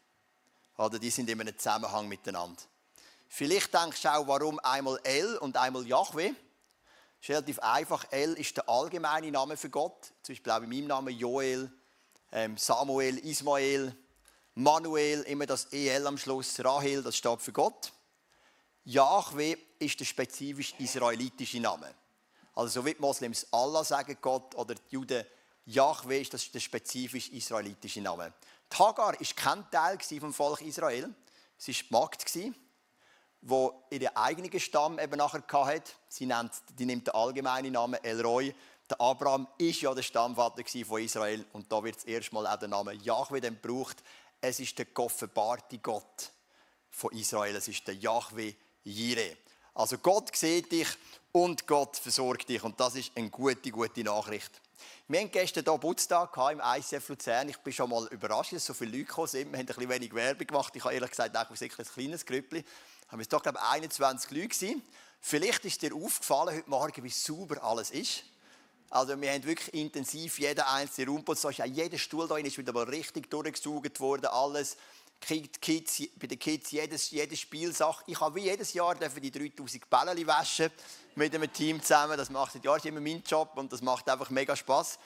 Oder 0.77 0.99
die 0.99 1.09
sind 1.09 1.31
in 1.31 1.41
einem 1.41 1.57
Zusammenhang 1.57 2.07
miteinander. 2.07 2.61
Vielleicht 3.27 3.73
denkst 3.73 4.03
du 4.03 4.13
auch, 4.13 4.27
warum 4.27 4.59
einmal 4.59 4.99
El 5.03 5.37
und 5.37 5.57
einmal 5.57 5.83
Yahweh. 5.87 6.29
Das 6.29 6.37
ist 7.21 7.29
relativ 7.29 7.57
einfach. 7.57 8.05
El 8.11 8.33
ist 8.33 8.55
der 8.55 8.69
allgemeine 8.69 9.31
Name 9.31 9.57
für 9.57 9.71
Gott. 9.71 10.13
Zum 10.21 10.35
Beispiel 10.35 10.51
auch 10.51 10.61
in 10.61 10.69
meinem 10.69 10.85
Namen 10.85 11.17
Joel, 11.17 11.71
ähm, 12.33 12.55
Samuel, 12.55 13.17
Ismael, 13.17 13.97
Manuel, 14.55 15.21
immer 15.23 15.45
das 15.45 15.65
El 15.71 16.05
am 16.05 16.17
Schluss, 16.17 16.59
Rahel, 16.63 17.01
das 17.03 17.15
steht 17.15 17.41
für 17.41 17.53
Gott. 17.53 17.93
Yahweh 18.83 19.55
ist 19.79 19.99
der 19.99 20.05
spezifisch 20.05 20.73
israelitische 20.77 21.59
Name. 21.59 21.93
Also 22.55 22.81
so 22.81 22.85
wie 22.85 22.93
die 22.93 22.99
Moslems 22.99 23.47
Allah 23.51 23.83
sagen 23.83 24.17
Gott 24.19 24.53
oder 24.55 24.75
die 24.75 24.81
Juden 24.89 25.25
Yahweh 25.65 26.21
ist 26.21 26.33
das 26.33 26.51
der 26.51 26.59
spezifisch 26.59 27.29
israelitische 27.29 28.01
Name. 28.01 28.33
Die 28.71 28.77
Hagar 28.77 29.13
war 29.13 29.35
kein 29.35 29.69
Teil 29.71 29.97
vom 30.19 30.33
Volk 30.33 30.61
Israel. 30.61 31.13
Sie 31.57 31.73
war 31.73 31.81
die 31.81 31.93
Magd, 31.93 32.35
die 32.35 33.95
ihren 33.95 34.15
eigenen 34.17 34.59
Stamm 34.59 34.99
eben 34.99 35.17
nachher 35.17 35.43
hatte. 35.65 35.91
Sie 36.09 36.25
nennt, 36.25 36.51
die 36.77 36.85
nimmt 36.85 37.07
den 37.07 37.15
allgemeinen 37.15 37.73
Namen 37.73 38.03
Elroy. 38.03 38.53
Der 38.89 38.99
Abraham 38.99 39.47
war 39.47 39.67
ja 39.67 39.93
der 39.93 40.01
Stammvater 40.01 40.63
von 40.85 41.01
Israel 41.01 41.45
und 41.53 41.71
da 41.71 41.81
wird 41.81 41.95
das 41.95 42.03
erste 42.03 42.33
Mal 42.33 42.47
auch 42.47 42.57
der 42.57 42.67
Name 42.67 42.93
Yahweh 42.93 43.39
gebraucht. 43.39 44.03
Es 44.41 44.59
ist 44.59 44.77
der 44.79 44.87
offenbarte 44.95 45.77
Gott 45.77 46.31
von 46.89 47.11
Israel. 47.13 47.55
Es 47.55 47.67
ist 47.67 47.87
der 47.87 47.95
Yahweh 47.95 48.53
Jireh. 48.83 49.37
Also 49.75 49.99
Gott 49.99 50.35
sieht 50.35 50.71
dich 50.71 50.87
und 51.31 51.67
Gott 51.67 51.95
versorgt 51.95 52.49
dich 52.49 52.63
und 52.63 52.79
das 52.79 52.95
ist 52.95 53.11
eine 53.15 53.29
gute, 53.29 53.69
gute 53.69 54.03
Nachricht. 54.03 54.59
Wir 55.07 55.19
hatten 55.19 55.31
gestern 55.31 55.63
hier 55.63 55.73
Geburtstag 55.73 56.35
im 56.51 56.59
ICF 56.59 57.09
Luzern. 57.09 57.49
Ich 57.49 57.57
bin 57.57 57.71
schon 57.71 57.89
mal 57.89 58.07
überrascht, 58.07 58.53
dass 58.53 58.65
so 58.65 58.73
viele 58.73 58.97
Leute 58.97 59.05
gekommen 59.05 59.27
sind. 59.27 59.51
Wir 59.51 59.59
haben 59.59 59.61
ein 59.61 59.65
bisschen 59.67 59.89
wenig 59.89 60.13
Werbung 60.13 60.47
gemacht. 60.47 60.75
Ich 60.75 60.83
habe 60.83 60.95
ehrlich 60.95 61.11
gesagt 61.11 61.35
sind 61.57 61.79
ein 61.79 61.85
kleines 61.85 62.25
Grüppli. 62.25 62.65
Haben 63.09 63.21
es 63.21 63.29
doch, 63.29 63.43
glaube 63.43 63.59
ich, 63.61 63.69
21 63.69 64.31
Leute 64.31 64.47
gewesen. 64.47 64.81
Vielleicht 65.19 65.63
ist 65.65 65.81
dir 65.83 65.93
aufgefallen 65.93 66.57
heute 66.57 66.69
Morgen, 66.69 67.03
wie 67.03 67.09
sauber 67.09 67.63
alles 67.63 67.91
ist. 67.91 68.23
Also 68.91 69.19
wir 69.19 69.31
haben 69.31 69.43
wirklich 69.45 69.73
intensiv 69.73 70.37
jeden 70.37 70.59
einzelnen 70.59 71.09
Raum 71.09 71.23
putzt. 71.23 71.47
Jeder 71.65 71.97
Stuhl 71.97 72.27
da 72.27 72.35
ist 72.37 72.57
wieder 72.57 72.73
mal 72.73 72.83
richtig 72.83 73.29
durchgesaugt 73.29 73.99
worden. 74.01 74.25
Alles. 74.27 74.75
Kids, 75.21 76.01
bei 76.19 76.27
den 76.27 76.39
Kids 76.39 76.71
jedes, 76.71 77.11
jede 77.11 77.37
Spielsache. 77.37 78.03
Ich 78.07 78.19
habe 78.19 78.35
wie 78.35 78.41
jedes 78.45 78.73
Jahr 78.73 78.95
die 78.95 79.31
3000 79.31 79.89
Bälle 79.89 80.27
waschen 80.27 80.71
mit 81.15 81.33
einem 81.33 81.53
Team 81.53 81.81
zusammen. 81.81 82.17
Das 82.17 82.29
macht 82.29 82.53
seit 82.53 82.65
Jahren 82.65 82.81
immer 82.85 82.99
mein 82.99 83.23
Job 83.25 83.51
und 83.55 83.71
das 83.71 83.81
macht 83.81 84.09
einfach 84.09 84.29
mega 84.29 84.55
Spaß. 84.55 84.99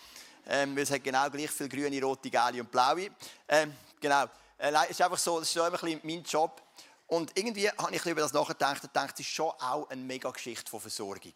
Ähm, 0.48 0.78
es 0.78 0.90
hat 0.90 1.04
genau 1.04 1.30
gleich 1.30 1.52
viel 1.52 1.70
grüne, 1.70 2.02
rote, 2.02 2.32
gelbe 2.32 2.62
und 2.62 2.72
blaue. 2.72 3.10
Ähm, 3.48 3.74
genau. 4.00 4.24
Äh, 4.58 4.72
es 4.86 4.92
ist 4.92 5.02
einfach 5.02 5.18
so, 5.18 5.40
das 5.40 5.50
ist 5.50 5.58
immer 5.58 6.00
mein 6.02 6.24
Job. 6.24 6.62
Und 7.08 7.38
irgendwie 7.38 7.70
habe 7.70 7.94
ich 7.94 8.06
über 8.06 8.22
das 8.22 8.34
nachgedacht 8.34 8.84
und 8.84 8.94
gedacht, 8.94 9.14
es 9.16 9.20
ist 9.20 9.30
schon 9.30 9.52
auch 9.60 9.90
eine 9.90 10.02
mega 10.02 10.32
Geschichte 10.32 10.70
von 10.72 10.80
Versorgung. 10.80 11.34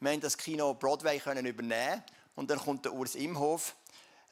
Wir 0.00 0.12
haben 0.12 0.20
das 0.20 0.38
Kino 0.38 0.74
Broadway 0.74 1.18
können 1.18 1.44
übernehmen 1.44 2.04
und 2.36 2.48
dann 2.48 2.60
kommt 2.60 2.84
der 2.84 2.92
Urs 2.92 3.16
Imhof, 3.16 3.74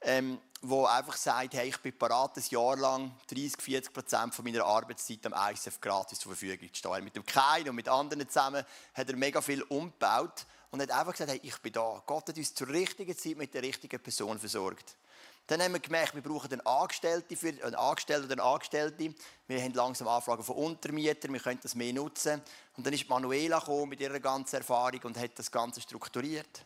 ähm, 0.00 0.38
wo 0.62 0.86
einfach 0.86 1.16
sagt, 1.16 1.54
hey, 1.54 1.68
ich 1.68 1.78
bin 1.78 1.96
bereit, 1.98 2.36
ein 2.36 2.44
Jahr 2.50 2.76
lang 2.76 3.10
30, 3.26 3.60
40 3.60 3.92
Prozent 3.92 4.34
von 4.34 4.44
meiner 4.44 4.64
Arbeitszeit 4.64 5.26
am 5.26 5.34
ISF 5.52 5.80
gratis 5.80 6.20
zur 6.20 6.30
Verfügung 6.30 6.68
zu 6.72 6.78
stehen. 6.78 7.02
Mit 7.02 7.16
dem 7.16 7.26
Kai 7.26 7.68
und 7.68 7.74
mit 7.74 7.88
anderen 7.88 8.28
zusammen 8.28 8.64
hat 8.94 9.10
er 9.10 9.16
mega 9.16 9.40
viel 9.40 9.62
umgebaut 9.62 10.46
und 10.70 10.80
hat 10.80 10.92
einfach 10.92 11.12
gesagt, 11.12 11.32
hey, 11.32 11.40
ich 11.42 11.58
bin 11.58 11.72
da. 11.72 12.00
Gott 12.06 12.28
hat 12.28 12.36
uns 12.36 12.54
zur 12.54 12.68
richtigen 12.68 13.18
Zeit 13.18 13.36
mit 13.36 13.52
der 13.52 13.62
richtigen 13.62 14.00
Person 14.00 14.38
versorgt. 14.38 14.96
Dann 15.46 15.62
haben 15.62 15.74
wir 15.74 15.80
gemerkt, 15.80 16.14
wir 16.14 16.22
brauchen 16.22 16.50
einen 16.50 16.66
Angestellten, 16.66 17.36
für, 17.36 17.48
einen 17.48 17.76
Angestellten 17.76 18.24
oder 18.24 18.42
eine 18.42 18.42
Angestellte. 18.42 19.14
Wir 19.46 19.62
haben 19.62 19.74
langsam 19.74 20.08
Anfragen 20.08 20.42
von 20.42 20.56
Untermietern, 20.56 21.32
wir 21.32 21.40
können 21.40 21.60
das 21.62 21.76
mehr 21.76 21.92
nutzen. 21.92 22.42
Und 22.76 22.84
dann 22.84 22.92
ist 22.92 23.08
Manuela 23.08 23.62
mit 23.86 24.00
ihrer 24.00 24.18
ganzen 24.18 24.56
Erfahrung 24.56 25.00
und 25.04 25.16
hat 25.16 25.38
das 25.38 25.50
Ganze 25.50 25.80
strukturiert. 25.80 26.64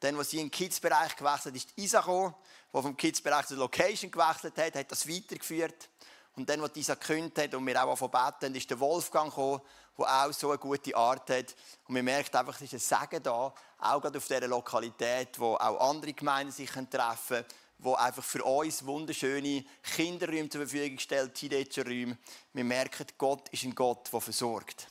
Dann, 0.00 0.16
als 0.16 0.30
sie 0.30 0.38
in 0.38 0.46
den 0.46 0.50
Kids-Bereich 0.50 1.16
gewechselt 1.16 1.54
ist, 1.56 1.68
Isa 1.76 2.00
gekommen, 2.00 2.34
die 2.72 2.82
vom 2.82 2.96
Kids-Bereich 2.96 3.46
zur 3.46 3.58
Location 3.58 4.10
gewechselt 4.10 4.56
hat, 4.56 4.74
hat 4.74 4.90
das 4.90 5.06
weitergeführt. 5.06 5.90
Und 6.36 6.48
dann, 6.48 6.62
als 6.62 6.76
Isa 6.76 6.94
gekündigt 6.94 7.38
hat 7.38 7.54
und 7.54 7.66
wir 7.66 7.84
auch 7.84 7.96
von 7.96 8.10
beten, 8.10 8.54
ist 8.54 8.70
der 8.70 8.80
Wolfgang 8.80 9.28
gekommen, 9.28 9.60
der 9.96 10.06
auch 10.06 10.32
so 10.32 10.48
eine 10.48 10.58
gute 10.58 10.96
Art 10.96 11.30
hat. 11.30 11.54
Und 11.86 11.94
man 11.94 12.04
merkt 12.04 12.34
einfach, 12.34 12.60
es 12.60 12.72
ist 12.72 12.90
ein 12.90 13.00
Segen 13.08 13.22
da, 13.22 13.54
auch 13.78 14.00
gerade 14.00 14.18
auf 14.18 14.26
dieser 14.26 14.48
Lokalität, 14.48 15.38
wo 15.38 15.54
auch 15.54 15.90
andere 15.90 16.12
Gemeinden 16.12 16.52
sich 16.52 16.70
treffen 16.70 16.88
können, 16.90 17.44
wo 17.78 17.94
einfach 17.94 18.24
für 18.24 18.42
uns 18.42 18.84
wunderschöne 18.84 19.64
Kinderräume 19.82 20.48
zur 20.48 20.66
Verfügung 20.66 20.98
stellt, 20.98 21.34
Teenagerräume. 21.34 22.16
Wir 22.52 22.64
merken, 22.64 23.06
Gott 23.18 23.48
ist 23.50 23.64
ein 23.64 23.74
Gott, 23.74 24.12
der 24.12 24.20
versorgt. 24.20 24.88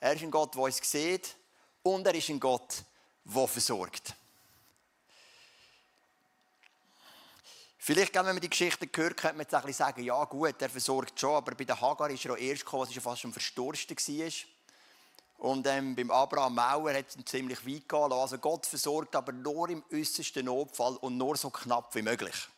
Er 0.00 0.14
ist 0.14 0.22
ein 0.22 0.30
Gott, 0.30 0.54
der 0.54 0.62
uns 0.62 0.78
sieht 0.82 1.36
und 1.82 2.06
er 2.06 2.14
ist 2.14 2.28
ein 2.28 2.40
Gott, 2.40 2.82
der 3.24 3.48
versorgt. 3.48 4.14
Vielleicht, 7.78 8.14
wenn 8.16 8.24
man 8.24 8.40
die 8.40 8.50
Geschichte 8.50 8.88
hört, 8.92 9.16
könnte 9.16 9.36
man 9.36 9.44
jetzt 9.44 9.54
ein 9.54 9.60
bisschen 9.60 9.86
sagen, 9.86 10.02
ja 10.02 10.24
gut, 10.24 10.60
er 10.60 10.68
versorgt 10.68 11.20
schon, 11.20 11.36
aber 11.36 11.54
bei 11.54 11.62
der 11.62 11.80
Hagar 11.80 12.10
ist 12.10 12.24
er 12.24 12.32
auch 12.32 12.36
erst 12.36 12.64
gekommen, 12.64 12.84
als 12.84 12.96
er 12.96 13.00
fast 13.00 13.20
schon 13.20 13.32
verstorscht 13.32 13.88
war. 13.88 14.55
Und 15.38 15.66
ähm, 15.66 15.94
beim 15.94 16.10
Abraham 16.10 16.54
Mauer 16.54 16.94
hat 16.94 17.06
es 17.08 17.24
ziemlich 17.24 17.66
weit 17.66 17.88
gehen 17.88 18.12
Also 18.12 18.38
Gott 18.38 18.66
versorgt 18.66 19.14
aber 19.14 19.32
nur 19.32 19.68
im 19.68 19.84
äußersten 19.92 20.46
Notfall 20.46 20.96
und 20.96 21.16
nur 21.16 21.36
so 21.36 21.50
knapp 21.50 21.94
wie 21.94 22.02
möglich. 22.02 22.48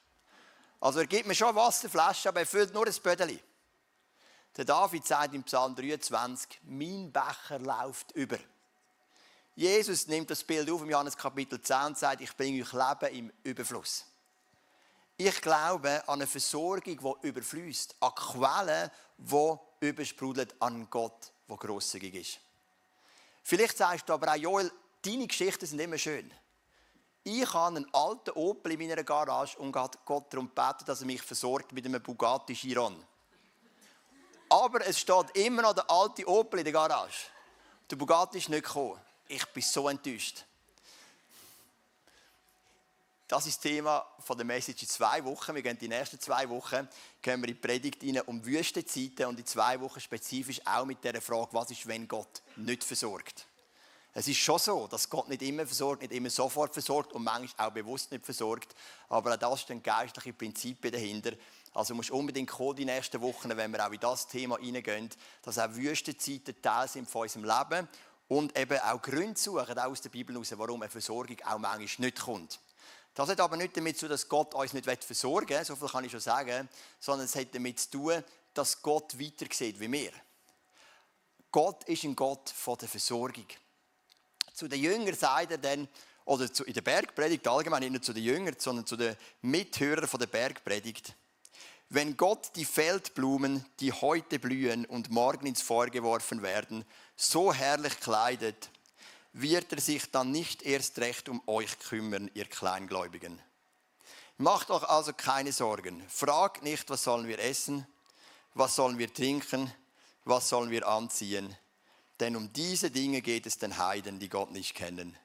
Also 0.81 1.01
er 1.01 1.07
gibt 1.07 1.27
mir 1.27 1.35
schon 1.35 1.55
Wasserflaschen, 1.55 2.29
aber 2.29 2.41
er 2.41 2.47
füllt 2.47 2.73
nur 2.73 2.87
ein 2.87 2.95
Bödeli. 3.03 3.41
Der 4.57 4.65
David 4.65 5.07
sagt 5.07 5.35
im 5.35 5.43
Psalm 5.43 5.75
23, 5.75 6.61
mein 6.65 7.13
Becher 7.13 7.59
läuft 7.59 8.13
über. 8.13 8.39
Jesus 9.57 10.07
nimmt 10.07 10.31
das 10.31 10.45
Bild 10.45 10.71
auf 10.71 10.83
im 10.83 10.91
Johannes 10.91 11.17
Kapitel 11.17 11.61
10 11.61 11.77
und 11.87 11.99
sagt, 11.99 12.21
ich 12.21 12.37
bringe 12.37 12.63
euch 12.63 12.73
Leben 12.73 13.17
im 13.17 13.33
Überfluss. 13.43 14.05
Ich 15.17 15.41
glaube 15.41 16.03
an 16.07 16.21
eine 16.21 16.29
Versorgung, 16.29 17.17
die 17.23 17.29
überfließt, 17.29 17.97
an 17.99 18.15
Quellen, 18.15 18.91
die 19.19 19.87
übersprudelt, 19.89 20.55
an 20.61 20.89
Gott, 20.89 21.33
der 21.49 21.57
grosszügig 21.57 22.15
ist. 22.15 22.41
Vielleicht 23.49 23.79
sagst 23.79 24.07
du 24.07 24.13
aber 24.13 24.31
auch, 24.31 24.37
Joel, 24.37 24.71
deine 25.01 25.27
Geschichten 25.27 25.65
sind 25.65 25.79
immer 25.81 25.97
schön. 25.97 26.31
Ich 27.25 27.51
habe 27.55 27.79
einen 27.79 27.95
alten 27.95 28.33
Opel 28.33 28.73
in 28.73 28.79
meiner 28.79 29.03
Garage 29.03 29.59
und 29.59 29.73
Gott 29.73 29.97
darum 30.05 30.49
gebeten, 30.55 30.85
dass 30.85 31.01
er 31.01 31.07
mich 31.07 31.23
versorgt 31.23 31.73
mit 31.73 31.87
einem 31.87 32.03
Bugatti 32.03 32.53
Chiron. 32.53 33.03
Aber 34.51 34.87
es 34.87 34.99
steht 34.99 35.31
immer 35.33 35.63
noch 35.63 35.73
der 35.73 35.91
alte 35.91 36.29
Opel 36.29 36.59
in 36.59 36.65
der 36.65 36.75
Garage. 36.75 37.29
Der 37.91 37.97
Bugatti 37.97 38.37
ist 38.37 38.51
nicht 38.51 38.65
gekommen. 38.67 39.01
Ich 39.27 39.47
bin 39.47 39.63
so 39.63 39.89
enttäuscht. 39.89 40.45
Das 43.29 43.47
ist 43.47 43.63
das 43.63 43.71
Thema 43.71 44.07
von 44.21 44.39
der 44.39 44.47
Message 44.47 44.85
in 44.85 44.89
zwei 44.89 45.23
Wochen. 45.23 45.55
Wir 45.55 45.61
gehen 45.61 45.77
die 45.79 45.87
nächsten 45.87 46.19
zwei 46.19 46.49
Wochen 46.49 46.89
gehen 47.21 47.43
wir 47.43 47.49
in 47.49 47.55
die 47.55 47.61
Predigt 47.61 48.03
rein 48.03 48.23
um 48.23 48.43
Wüstenzeiten 48.43 49.27
und 49.27 49.39
in 49.39 49.45
zwei 49.45 49.79
Wochen 49.83 50.01
spezifisch 50.01 50.63
auch 50.65 50.87
mit 50.87 51.05
der 51.05 51.21
Frage, 51.21 51.53
was 51.53 51.71
ist, 51.71 51.87
wenn 51.87 52.09
Gott 52.09 52.41
nicht 52.57 52.83
versorgt. 52.83 53.45
Es 54.15 54.29
ist 54.29 54.39
schon 54.39 54.59
so, 54.59 54.87
dass 54.87 55.11
Gott 55.11 55.29
nicht 55.29 55.43
immer 55.43 55.67
versorgt, 55.67 56.01
nicht 56.01 56.15
immer 56.15 56.31
sofort 56.31 56.73
versorgt 56.73 57.13
und 57.13 57.23
manchmal 57.23 57.69
auch 57.69 57.73
bewusst 57.73 58.11
nicht 58.11 58.25
versorgt. 58.25 58.75
Aber 59.11 59.35
auch 59.35 59.37
das 59.37 59.61
stehen 59.61 59.83
geistliche 59.83 60.33
Prinzipien 60.33 60.91
dahinter. 60.91 61.33
Also 61.75 61.95
musst 61.95 62.11
unbedingt 62.11 62.49
kommen 62.49 62.77
die 62.77 62.87
nächsten 62.87 63.21
Wochen, 63.21 63.55
wenn 63.55 63.71
wir 63.71 63.87
auch 63.87 63.93
in 63.93 64.01
das 64.01 64.27
Thema 64.27 64.59
hineingehen, 64.59 65.11
dass 65.43 65.59
auch 65.59 65.75
Wüstenzeiten 65.75 66.63
Teil 66.63 66.89
sind 66.89 67.11
von 67.11 67.23
unserem 67.25 67.45
Leben 67.45 67.89
und 68.29 68.59
eben 68.59 68.81
auch 68.81 69.03
Gründe 69.03 69.39
suchen, 69.39 69.79
auch 69.79 69.85
aus 69.85 70.01
der 70.01 70.09
Bibel 70.09 70.35
heraus, 70.35 70.55
warum 70.57 70.81
eine 70.81 70.91
Versorgung 70.91 71.37
auch 71.45 71.59
manchmal 71.59 72.07
nicht 72.07 72.21
kommt. 72.21 72.59
Das 73.19 73.29
hat 73.31 73.41
aber 73.41 73.57
nicht 73.57 73.77
damit 73.77 73.97
zu 73.97 74.07
tun, 74.07 74.11
dass 74.11 74.29
Gott 74.29 74.55
uns 74.55 74.73
nicht 74.73 75.03
versorgen 75.03 75.49
will, 75.49 75.65
so 75.65 75.75
viel 75.75 75.89
kann 75.89 76.05
ich 76.05 76.13
schon 76.13 76.21
sagen, 76.21 76.69
sondern 77.01 77.27
es 77.27 77.35
hat 77.35 77.53
damit 77.53 77.81
zu 77.81 77.91
tun, 77.91 78.23
dass 78.55 78.81
Gott 78.81 79.19
weiter 79.19 79.53
sieht 79.53 79.81
wie 79.81 79.91
wir. 79.91 80.13
Gott 81.51 81.83
ist 81.89 82.05
ein 82.05 82.15
Gott 82.15 82.49
von 82.49 82.79
der 82.79 82.87
Versorgung. 82.87 83.47
Zu 84.55 84.69
den 84.69 84.81
Jüngern 84.81 85.17
sagt 85.17 85.51
er 85.51 85.59
dann, 85.59 85.89
oder 86.27 86.49
in 86.65 86.73
der 86.73 86.81
Bergpredigt 86.81 87.49
allgemein, 87.49 87.91
nicht 87.91 88.05
zu 88.05 88.13
den 88.13 88.23
Jüngern, 88.23 88.55
sondern 88.57 88.87
zu 88.87 88.97
den 88.97 89.17
Mithörern 89.43 90.07
von 90.07 90.21
der 90.21 90.29
Bergpredigt. 90.29 91.13
Wenn 91.89 92.17
Gott 92.17 92.53
die 92.55 92.65
Feldblumen, 92.65 93.65
die 93.81 93.93
heute 93.93 94.39
blühen 94.39 94.87
und 94.87 95.11
morgen 95.11 95.49
ins 95.49 95.63
Feuer 95.63 95.89
geworfen 95.89 96.43
werden, 96.43 96.85
so 97.17 97.53
herrlich 97.53 97.99
kleidet, 97.99 98.71
wird 99.41 99.73
er 99.73 99.81
sich 99.81 100.11
dann 100.11 100.33
nicht 100.33 100.63
erst 100.63 100.99
recht 100.99 101.29
um 101.29 101.41
euch 101.47 101.79
kümmern, 101.79 102.31
ihr 102.35 102.47
Kleingläubigen. 102.47 103.41
Macht 104.37 104.71
euch 104.71 104.83
also 104.85 105.13
keine 105.13 105.53
Sorgen. 105.53 106.05
Fragt 106.09 106.63
nicht, 106.63 106.91
was 106.91 107.05
sollen 107.05 107.29
wir 107.29 107.39
essen, 107.39 107.87
was 108.55 108.77
sollen 108.77 108.99
wir 108.99 109.13
trinken, 109.13 109.73
was 110.25 110.49
sollen 110.49 110.71
wir 110.71 110.87
anziehen. 110.87 111.57
Denn 112.21 112.37
um 112.37 112.53
diese 112.53 112.91
Dinge 112.91 113.23
geht 113.23 113.47
es 113.47 113.59
den 113.59 113.79
Heiden, 113.79 114.19
die 114.19 114.29
Gott 114.29 114.51
nicht 114.51 114.75
kennen. 114.75 115.17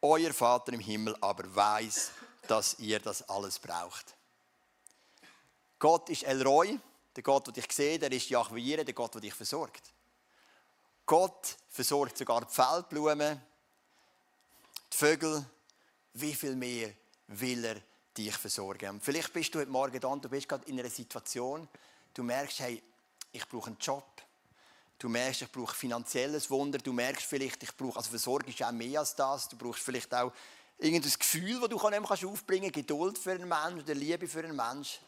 Euer 0.00 0.32
Vater 0.32 0.72
im 0.72 0.80
Himmel 0.80 1.16
aber 1.20 1.54
weiß, 1.54 2.12
dass 2.48 2.78
ihr 2.78 2.98
das 2.98 3.28
alles 3.28 3.58
braucht. 3.58 4.14
Gott 5.78 6.08
ist 6.08 6.22
El 6.24 6.42
Roy, 6.42 6.78
der 7.14 7.22
Gott, 7.22 7.46
der 7.46 7.52
dich 7.52 7.70
sieht, 7.70 8.02
er 8.02 8.12
ist 8.12 8.28
Jahwe 8.28 8.84
der 8.84 8.94
Gott, 8.94 9.14
der 9.14 9.20
dich 9.20 9.34
versorgt. 9.34 9.93
Gott 11.06 11.56
versorgt 11.68 12.16
sogar 12.16 12.44
die 12.44 12.54
Feldblumen, 12.54 13.40
die 14.92 14.96
Vögel. 14.96 15.44
Wie 16.14 16.34
viel 16.34 16.54
mehr 16.54 16.92
will 17.26 17.64
er 17.64 17.76
dich 18.16 18.36
versorgen? 18.36 19.00
Vielleicht 19.00 19.32
bist 19.32 19.54
du 19.54 19.58
heute 19.58 19.70
Morgen 19.70 19.98
da 20.00 20.08
und 20.08 20.24
du 20.24 20.28
bist 20.28 20.48
gerade 20.48 20.66
in 20.66 20.78
einer 20.78 20.88
Situation, 20.88 21.68
du 22.14 22.22
merkst, 22.22 22.60
hey, 22.60 22.82
ich 23.32 23.46
brauche 23.48 23.66
einen 23.66 23.78
Job. 23.78 24.04
Du 24.98 25.08
merkst, 25.08 25.42
ich 25.42 25.52
brauche 25.52 25.74
finanzielles 25.74 26.48
Wunder. 26.50 26.78
Du 26.78 26.92
merkst 26.92 27.26
vielleicht, 27.26 27.62
ich 27.62 27.76
brauche, 27.76 27.96
also 27.98 28.10
Versorgung 28.10 28.48
ist 28.48 28.62
auch 28.62 28.72
mehr 28.72 29.00
als 29.00 29.14
das. 29.14 29.48
Du 29.48 29.56
brauchst 29.56 29.80
vielleicht 29.80 30.14
auch 30.14 30.32
irgendein 30.78 31.12
Gefühl, 31.18 31.60
das 31.60 31.68
du 31.68 31.78
kannst 31.78 32.24
aufbringen 32.24 32.72
kannst, 32.72 32.74
Geduld 32.74 33.18
für 33.18 33.32
einen 33.32 33.48
Menschen 33.48 33.82
oder 33.82 33.94
Liebe 33.94 34.28
für 34.28 34.44
einen 34.44 34.56
Menschen. 34.56 35.04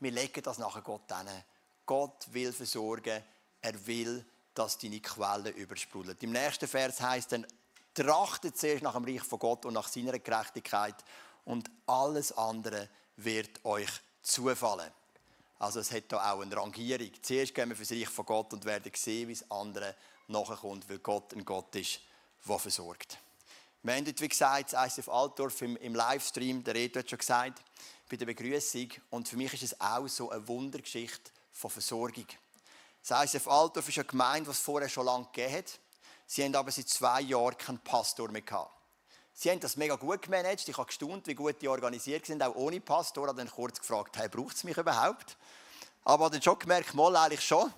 Wir 0.00 0.10
legen 0.10 0.42
das 0.42 0.58
nachher 0.58 0.82
Gott 0.82 1.10
hin. 1.16 1.44
Gott 1.86 2.26
will 2.32 2.52
versorgen. 2.52 3.22
Er 3.62 3.86
will 3.86 4.24
dass 4.54 4.78
deine 4.78 5.00
Quelle 5.00 5.50
übersprudelt. 5.50 6.22
Im 6.22 6.32
nächsten 6.32 6.68
Vers 6.68 7.00
heißt 7.00 7.32
dann, 7.32 7.46
trachtet 7.94 8.56
zuerst 8.56 8.82
nach 8.82 8.94
dem 8.94 9.04
Reich 9.04 9.22
von 9.22 9.38
Gott 9.38 9.64
und 9.64 9.74
nach 9.74 9.88
seiner 9.88 10.18
Gerechtigkeit 10.18 10.96
und 11.44 11.70
alles 11.86 12.32
andere 12.32 12.88
wird 13.16 13.64
euch 13.64 13.90
zufallen. 14.22 14.90
Also 15.58 15.80
es 15.80 15.92
hat 15.92 16.04
da 16.08 16.32
auch 16.32 16.40
eine 16.40 16.56
Rangierung. 16.56 17.10
Zuerst 17.20 17.54
gehen 17.54 17.68
wir 17.68 17.76
für 17.76 17.82
das 17.82 17.92
Reich 17.92 18.08
von 18.08 18.24
Gott 18.24 18.52
und 18.52 18.64
werden 18.64 18.90
sehen, 18.94 19.28
wie 19.28 19.34
das 19.34 19.50
andere 19.50 19.94
nachkommt, 20.28 20.88
weil 20.88 20.98
Gott 20.98 21.34
ein 21.34 21.44
Gott 21.44 21.74
ist, 21.74 22.00
der 22.48 22.58
versorgt. 22.58 23.18
Wir 23.82 23.94
haben 23.94 24.06
wie 24.06 24.28
gesagt, 24.28 24.72
das 24.72 24.96
ICF 24.96 25.08
Altdorf 25.08 25.62
im, 25.62 25.76
im 25.76 25.94
Livestream, 25.94 26.62
der 26.62 26.74
Reto 26.74 26.98
hat 26.98 27.08
schon 27.08 27.18
gesagt, 27.18 27.62
bei 28.10 28.16
der 28.16 28.26
Begrüßung. 28.26 28.88
Und 29.10 29.28
für 29.28 29.36
mich 29.36 29.52
ist 29.54 29.62
es 29.62 29.80
auch 29.80 30.06
so 30.08 30.30
eine 30.30 30.46
Wundergeschichte 30.46 31.30
von 31.52 31.70
Versorgung. 31.70 32.26
Das 33.06 33.34
ICF 33.34 33.48
Altdorf 33.48 33.88
ist 33.88 33.98
eine 33.98 34.04
Gemeinde, 34.06 34.50
die 34.50 34.50
es 34.50 34.60
vorher 34.60 34.88
schon 34.88 35.06
lange 35.06 35.26
gegeben 35.26 35.58
hat. 35.58 35.80
Sie 36.26 36.44
haben 36.44 36.54
aber 36.54 36.70
seit 36.70 36.88
zwei 36.88 37.22
Jahren 37.22 37.56
keinen 37.56 37.78
Pastor 37.80 38.30
mehr 38.30 38.42
gehabt. 38.42 38.70
Sie 39.32 39.50
haben 39.50 39.60
das 39.60 39.76
mega 39.76 39.96
gut 39.96 40.22
gemanagt. 40.22 40.68
Ich 40.68 40.76
habe 40.76 40.86
gestaunt, 40.86 41.26
wie 41.26 41.34
gut 41.34 41.62
die 41.62 41.68
organisiert 41.68 42.26
sind, 42.26 42.42
auch 42.42 42.54
ohne 42.54 42.80
Pastor. 42.80 43.24
Ich 43.24 43.28
habe 43.28 43.38
dann 43.38 43.50
kurz 43.50 43.80
gefragt, 43.80 44.18
hey, 44.18 44.28
braucht 44.28 44.56
es 44.56 44.64
mich 44.64 44.76
überhaupt? 44.76 45.36
Aber 46.04 46.26
ich 46.26 46.34
habe 46.34 46.42
schon 46.42 46.58
gemerkt, 46.58 46.94
mal 46.94 47.16
eigentlich 47.16 47.44
schon. 47.44 47.72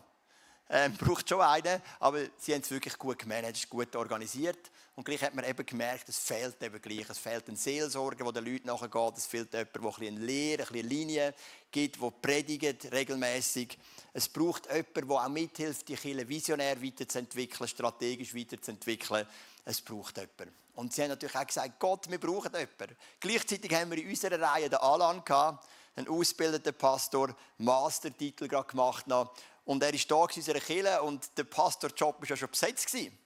Ähm, 0.68 0.96
braucht 0.96 1.28
schon 1.28 1.40
einen, 1.40 1.82
aber 2.00 2.20
sie 2.38 2.54
haben 2.54 2.62
es 2.62 2.70
wirklich 2.70 2.98
gut 2.98 3.18
gemanagt, 3.18 3.68
gut 3.68 3.94
organisiert. 3.94 4.70
Und 4.94 5.04
gleich 5.04 5.22
hat 5.22 5.34
man 5.34 5.46
eben 5.46 5.64
gemerkt, 5.64 6.08
es 6.10 6.18
fehlt 6.18 6.62
eben 6.62 6.80
gleich. 6.80 7.08
Es 7.08 7.18
fehlt 7.18 7.48
ein 7.48 7.56
Seelsorger, 7.56 8.30
der 8.30 8.42
den 8.42 8.52
Leuten 8.52 8.66
nachgeht. 8.66 9.16
Es 9.16 9.26
fehlt 9.26 9.52
jemand, 9.54 10.00
der 10.00 10.08
eine 10.08 10.20
Lehre, 10.20 10.68
eine 10.68 10.82
Linie 10.82 11.34
gibt, 11.70 12.00
der 12.00 12.10
predigt 12.10 12.92
regelmäßig. 12.92 13.78
Es 14.12 14.28
braucht 14.28 14.66
jemanden, 14.66 15.08
der 15.08 15.16
auch 15.16 15.28
mithilft, 15.28 15.88
die 15.88 15.96
Kirche 15.96 16.28
visionär 16.28 16.82
weiterzuentwickeln, 16.82 17.68
strategisch 17.68 18.34
weiterzuentwickeln. 18.34 19.26
Es 19.64 19.80
braucht 19.80 20.18
jemanden. 20.18 20.54
Und 20.74 20.92
sie 20.92 21.02
haben 21.02 21.08
natürlich 21.08 21.36
auch 21.36 21.46
gesagt, 21.46 21.78
Gott, 21.78 22.10
wir 22.10 22.20
brauchen 22.20 22.52
jemanden. 22.52 22.96
Gleichzeitig 23.18 23.72
haben 23.74 23.90
wir 23.90 23.98
in 23.98 24.10
unserer 24.10 24.40
Reihe 24.40 24.68
den 24.68 24.78
Alan 24.78 25.24
gehabt, 25.24 25.66
einen 25.96 26.08
ausgebildeten 26.08 26.74
Pastor, 26.74 27.34
Mastertitel 27.56 28.46
gerade 28.46 28.68
gemacht 28.68 29.06
noch. 29.06 29.34
Und 29.64 29.82
er 29.82 29.92
war 29.92 30.00
da 30.08 30.16
in 30.16 30.36
unserer 30.36 30.60
Kirche 30.60 31.02
und 31.02 31.38
der 31.38 31.44
Pastorjob 31.44 32.20
war 32.20 32.28
ja 32.28 32.36
schon 32.36 32.50
besetzt. 32.50 32.86
Gewesen. 32.86 33.21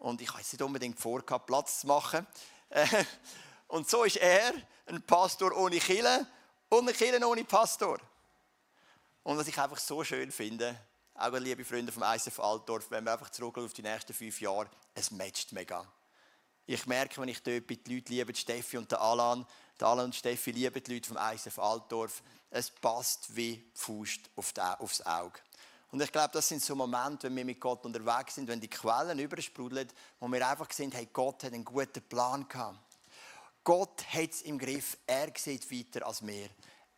Und 0.00 0.20
ich 0.20 0.28
habe 0.28 0.40
nicht 0.40 0.62
unbedingt 0.62 0.98
vor, 0.98 1.22
Platz 1.22 1.80
zu 1.80 1.86
machen. 1.86 2.26
Und 3.68 3.88
so 3.88 4.04
ist 4.04 4.16
er 4.16 4.52
ein 4.86 5.02
Pastor 5.02 5.56
ohne 5.56 5.78
Kirche 5.78 6.26
und 6.68 6.88
ein 6.88 6.94
Kirche 6.94 7.26
ohne 7.26 7.44
Pastor. 7.44 7.98
Und 9.22 9.36
was 9.36 9.48
ich 9.48 9.58
einfach 9.58 9.78
so 9.78 10.02
schön 10.04 10.32
finde, 10.32 10.78
auch 11.14 11.32
liebe 11.32 11.64
Freunde 11.64 11.92
vom 11.92 12.02
ISF 12.02 12.38
Altdorf, 12.40 12.90
wenn 12.90 13.04
wir 13.04 13.12
einfach 13.12 13.30
zurückschauen 13.30 13.66
auf 13.66 13.72
die 13.74 13.82
nächsten 13.82 14.14
fünf 14.14 14.40
Jahre, 14.40 14.70
es 14.94 15.10
matcht 15.10 15.52
mega. 15.52 15.86
Ich 16.64 16.86
merke, 16.86 17.20
wenn 17.20 17.28
ich 17.28 17.42
dort 17.42 17.66
bin, 17.66 17.82
die 17.82 17.96
Leute 17.96 18.12
lieben 18.12 18.34
Steffi 18.34 18.78
und 18.78 18.92
Alan, 18.94 19.46
Alan 19.80 20.06
und 20.06 20.14
Steffi 20.14 20.52
lieben 20.52 20.82
die 20.82 20.94
Leute 20.94 21.08
vom 21.08 21.18
ISF 21.18 21.58
Altdorf. 21.58 22.22
Es 22.50 22.70
passt 22.70 23.34
wie 23.34 23.70
Faust 23.74 24.30
aufs 24.36 25.00
Auge. 25.02 25.40
Und 25.90 26.02
ich 26.02 26.12
glaube, 26.12 26.30
das 26.32 26.48
sind 26.48 26.62
so 26.62 26.74
Momente, 26.74 27.28
wenn 27.28 27.36
wir 27.36 27.44
mit 27.44 27.60
Gott 27.60 27.84
unterwegs 27.86 28.34
sind, 28.34 28.46
wenn 28.48 28.60
die 28.60 28.68
Quellen 28.68 29.18
übersprudeln, 29.18 29.88
wo 30.20 30.28
wir 30.28 30.46
einfach 30.46 30.70
sehen, 30.70 30.92
hey, 30.92 31.08
Gott 31.12 31.44
hat 31.44 31.52
einen 31.52 31.64
guten 31.64 32.02
Plan 32.02 32.46
gehabt. 32.46 32.78
Gott 33.64 34.04
hat 34.12 34.30
es 34.30 34.42
im 34.42 34.58
Griff. 34.58 34.98
Er 35.06 35.32
sieht 35.36 35.70
weiter 35.70 36.06
als 36.06 36.26
wir. 36.26 36.48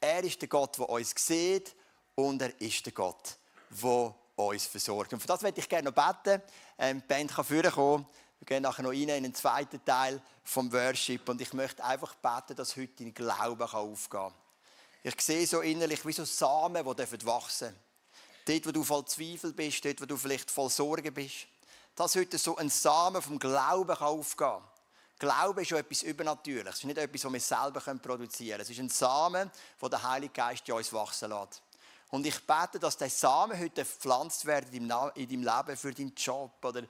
Er 0.01 0.25
ist 0.25 0.41
der 0.41 0.49
Gott, 0.49 0.79
der 0.79 0.89
uns 0.89 1.15
sieht 1.17 1.75
und 2.15 2.43
er 2.43 2.61
ist 2.61 2.85
der 2.85 2.93
Gott, 2.93 3.37
der 3.71 4.15
uns 4.37 4.67
versorgt. 4.67 5.13
Und 5.13 5.21
für 5.21 5.29
das 5.29 5.43
möchte 5.43 5.61
ich 5.61 5.69
gerne 5.69 5.91
noch 5.91 5.95
beten. 5.95 6.43
Ähm, 6.79 7.01
die 7.01 7.07
Band 7.07 7.33
kann 7.33 7.45
vorkommen. 7.45 8.07
Wir 8.41 8.47
gehen 8.47 8.63
nachher 8.63 8.83
noch 8.83 8.91
rein 8.91 9.09
in 9.09 9.23
den 9.23 9.35
zweiten 9.35 9.85
Teil 9.85 10.21
vom 10.45 10.73
Worship 10.73 11.29
und 11.29 11.41
ich 11.43 11.53
möchte 11.53 11.85
einfach 11.85 12.15
beten, 12.15 12.57
dass 12.57 12.75
heute 12.75 13.05
dein 13.05 13.13
Glaube 13.13 13.71
aufgehen 13.71 14.21
kann. 14.21 14.35
Ich 15.03 15.21
sehe 15.21 15.47
so 15.47 15.61
innerlich 15.61 16.05
wie 16.07 16.13
so 16.13 16.25
Samen, 16.25 16.83
die 16.83 17.27
wachsen 17.27 17.69
dürfen. 17.69 17.90
Dort, 18.51 18.67
wo 18.67 18.73
du 18.73 18.83
voll 18.83 19.05
Zweifel 19.05 19.53
bist, 19.53 19.85
dort, 19.85 20.01
wo 20.01 20.07
du 20.07 20.17
vielleicht 20.17 20.51
voll 20.51 20.69
Sorge 20.69 21.13
bist. 21.13 21.47
Dass 21.95 22.17
heute 22.17 22.37
so 22.37 22.57
ein 22.57 22.69
Samen 22.69 23.23
vom 23.23 23.39
Glauben 23.39 23.97
aufgehen 23.97 24.49
kann. 24.49 24.63
Glaube 25.21 25.63
ist 25.63 25.69
schon 25.69 25.79
etwas 25.79 26.03
Übernatürliches. 26.03 26.75
Es 26.75 26.81
ist 26.81 26.85
nicht 26.85 26.99
etwas, 26.99 27.25
was 27.25 27.33
wir 27.33 27.41
selber 27.41 27.81
produzieren 27.99 28.51
können. 28.51 28.63
Es 28.63 28.71
ist 28.71 28.81
ein 28.81 28.89
Samen, 28.89 29.51
wo 29.79 29.89
der 29.89 30.03
Heilige 30.03 30.33
Geist 30.33 30.69
in 30.69 30.75
uns 30.75 30.93
wachsen 30.93 31.31
lässt. 31.31 31.63
Und 32.11 32.27
ich 32.27 32.45
bete, 32.45 32.81
dass 32.81 32.97
der 32.97 33.09
Samen 33.09 33.57
heute 33.57 33.83
gepflanzt 33.83 34.45
wird 34.45 34.75
in 34.75 34.89
deinem 34.89 35.15
Leben 35.15 35.77
für 35.77 35.95
deinen 35.95 36.15
Job 36.17 36.53
oder 36.65 36.83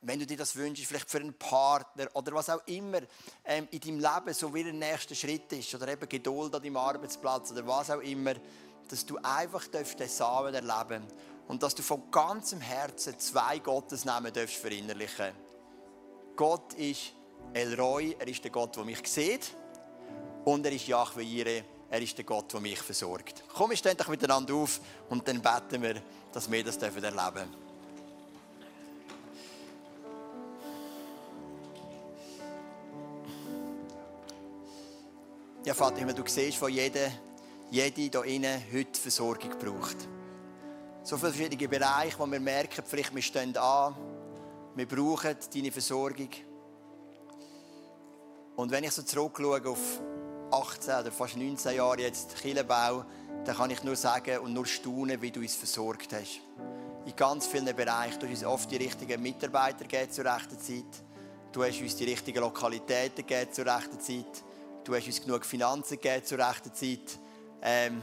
wenn 0.00 0.18
du 0.18 0.26
dir 0.26 0.36
das 0.36 0.56
wünschst, 0.56 0.86
vielleicht 0.86 1.10
für 1.10 1.18
einen 1.18 1.34
Partner 1.34 2.08
oder 2.14 2.32
was 2.32 2.50
auch 2.50 2.64
immer 2.66 3.00
ähm, 3.44 3.68
in 3.70 3.80
deinem 3.80 4.00
Leben 4.00 4.34
so 4.34 4.52
wie 4.54 4.62
der 4.62 4.72
nächste 4.72 5.14
Schritt 5.14 5.52
ist 5.52 5.74
oder 5.74 5.88
eben 5.88 6.08
Geduld 6.08 6.54
an 6.54 6.62
deinem 6.62 6.76
Arbeitsplatz 6.76 7.52
oder 7.52 7.66
was 7.66 7.90
auch 7.90 8.00
immer 8.00 8.34
dass 8.88 9.06
du 9.06 9.18
einfach 9.22 9.66
den 9.68 10.08
Samen 10.08 10.54
erleben 10.54 11.04
und 11.46 11.62
dass 11.62 11.74
du 11.74 11.82
von 11.82 12.10
ganzem 12.10 12.60
Herzen 12.60 13.18
zwei 13.18 13.58
Gottesnamen 13.58 14.32
darfst 14.32 14.56
verinnerlichen 14.56 15.32
Gott 16.36 16.74
ist 16.74 17.12
El 17.52 17.74
Roy, 17.80 18.16
er 18.18 18.28
ist 18.28 18.44
der 18.44 18.50
Gott, 18.50 18.76
der 18.76 18.84
mich 18.84 19.06
sieht 19.08 19.56
und 20.44 20.64
er 20.64 20.72
ist 20.72 20.86
Yahweh 20.86 21.22
Jireh, 21.22 21.62
er 21.90 22.00
ist 22.00 22.16
der 22.16 22.24
Gott, 22.24 22.52
der 22.52 22.60
mich 22.60 22.78
versorgt. 22.78 23.42
Komm, 23.52 23.70
wir 23.70 23.76
stehen 23.76 23.96
doch 23.96 24.08
miteinander 24.08 24.54
auf 24.54 24.80
und 25.08 25.26
dann 25.26 25.40
beten 25.40 25.82
wir, 25.82 26.00
dass 26.32 26.50
wir 26.50 26.62
das 26.62 26.76
erleben 26.76 27.02
dürfen. 27.02 27.68
Ja, 35.64 35.74
Vater, 35.74 36.04
du 36.04 36.22
siehst, 36.24 36.62
wo 36.62 36.68
jeder, 36.68 37.10
jede 37.70 38.00
hier 38.00 38.24
innen 38.24 38.62
heute 38.72 39.00
Versorgung 39.00 39.50
braucht. 39.58 39.96
So 41.02 41.16
viele 41.16 41.32
verschiedene 41.32 41.68
Bereiche, 41.68 42.18
wo 42.18 42.26
wir 42.26 42.40
merken, 42.40 42.82
vielleicht 42.86 43.14
wir 43.14 43.22
stehen 43.22 43.56
an, 43.56 43.94
wir 44.74 44.86
brauchen 44.86 45.36
deine 45.54 45.72
Versorgung. 45.72 46.30
Und 48.56 48.70
wenn 48.70 48.84
ich 48.84 48.92
so 48.92 49.02
zurückschaue 49.02 49.64
auf 49.66 50.00
18 50.50 50.94
oder 51.00 51.12
fast 51.12 51.36
19 51.36 51.76
Jahre 51.76 52.00
jetzt 52.00 52.36
Killenbau, 52.36 53.04
dann 53.44 53.56
kann 53.56 53.70
ich 53.70 53.82
nur 53.84 53.96
sagen 53.96 54.38
und 54.38 54.52
nur 54.52 54.66
staunen, 54.66 55.20
wie 55.22 55.30
du 55.30 55.40
uns 55.40 55.54
versorgt 55.54 56.12
hast. 56.12 56.40
In 57.06 57.16
ganz 57.16 57.46
vielen 57.46 57.74
Bereichen. 57.74 58.18
Du 58.18 58.26
hast 58.26 58.42
uns 58.42 58.44
oft 58.44 58.70
die 58.70 58.76
richtigen 58.76 59.22
Mitarbeiter 59.22 59.84
gegeben 59.84 60.10
zur 60.10 60.24
rechten 60.24 60.58
Zeit. 60.58 61.02
Du 61.52 61.64
hast 61.64 61.80
uns 61.80 61.96
die 61.96 62.04
richtigen 62.04 62.40
Lokalitäten 62.40 63.26
gegeben 63.26 63.52
zur 63.52 63.66
rechten 63.66 64.00
Zeit. 64.00 64.44
Du 64.84 64.94
hast 64.94 65.06
uns 65.06 65.20
genug 65.20 65.44
Finanzen 65.44 66.00
gegeben 66.00 66.24
zur 66.24 66.38
rechten 66.38 66.74
Zeit. 66.74 67.18
Ähm, 67.62 68.02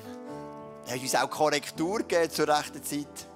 hast 0.87 1.01
uns 1.01 1.15
auch 1.15 1.29
Korrektur 1.29 1.99
gegeben 1.99 2.29
zur 2.29 2.47
rechten 2.47 2.83
Zeit. 2.83 3.27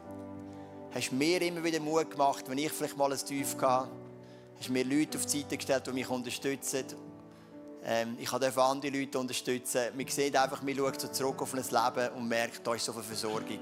Hast 0.93 1.11
mir 1.11 1.41
immer 1.41 1.63
wieder 1.63 1.79
Mut 1.79 2.11
gemacht, 2.11 2.45
wenn 2.47 2.57
ich 2.57 2.71
vielleicht 2.71 2.97
mal 2.97 3.11
ein 3.11 3.19
Tief 3.19 3.55
hatte. 3.61 3.89
Hast 4.59 4.69
mir 4.69 4.83
Leute 4.83 5.17
auf 5.17 5.25
die 5.25 5.41
Seite 5.41 5.57
gestellt, 5.57 5.87
die 5.87 5.91
mich 5.91 6.09
unterstützen 6.09 6.85
ähm, 7.85 8.17
ich 8.19 8.29
durfte 8.29 8.61
andere 8.61 8.91
Leute 8.97 9.19
unterstützen. 9.19 9.81
Man 9.95 10.07
sieht 10.07 10.35
einfach, 10.35 10.61
man 10.61 10.75
schaut 10.75 10.99
so 10.99 11.07
zurück 11.07 11.41
auf 11.41 11.53
ein 11.53 11.63
Leben 11.63 12.13
und 12.15 12.27
merkt, 12.27 12.65
da 12.65 12.73
ist 12.75 12.85
so 12.85 12.93
viel 12.93 13.03
Versorgung. 13.03 13.59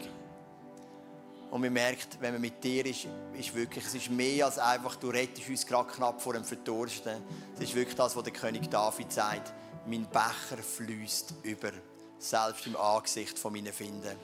Und 1.49 1.61
man 1.61 1.71
merkt, 1.71 2.19
wenn 2.19 2.33
man 2.33 2.41
mit 2.41 2.61
dir 2.61 2.85
ist, 2.85 3.07
ist 3.37 3.55
wirklich, 3.55 3.85
es 3.85 3.95
ist 3.95 4.09
mehr 4.09 4.45
als 4.45 4.59
einfach, 4.59 4.95
du 4.97 5.09
rettest 5.09 5.47
uns 5.47 5.65
gerade 5.65 5.89
knapp 5.89 6.21
vor 6.21 6.33
dem 6.33 6.43
Verdursten. 6.43 7.21
Es 7.55 7.61
ist 7.61 7.75
wirklich 7.75 7.95
das, 7.95 8.15
was 8.15 8.23
der 8.23 8.33
König 8.33 8.69
David 8.69 9.11
sagt. 9.11 9.53
Mein 9.85 10.05
Becher 10.09 10.61
fließt 10.61 11.35
über, 11.43 11.71
selbst 12.19 12.67
im 12.67 12.75
Angesicht 12.75 13.37
von 13.37 13.53
meinen 13.53 13.73
Finden. 13.73 14.17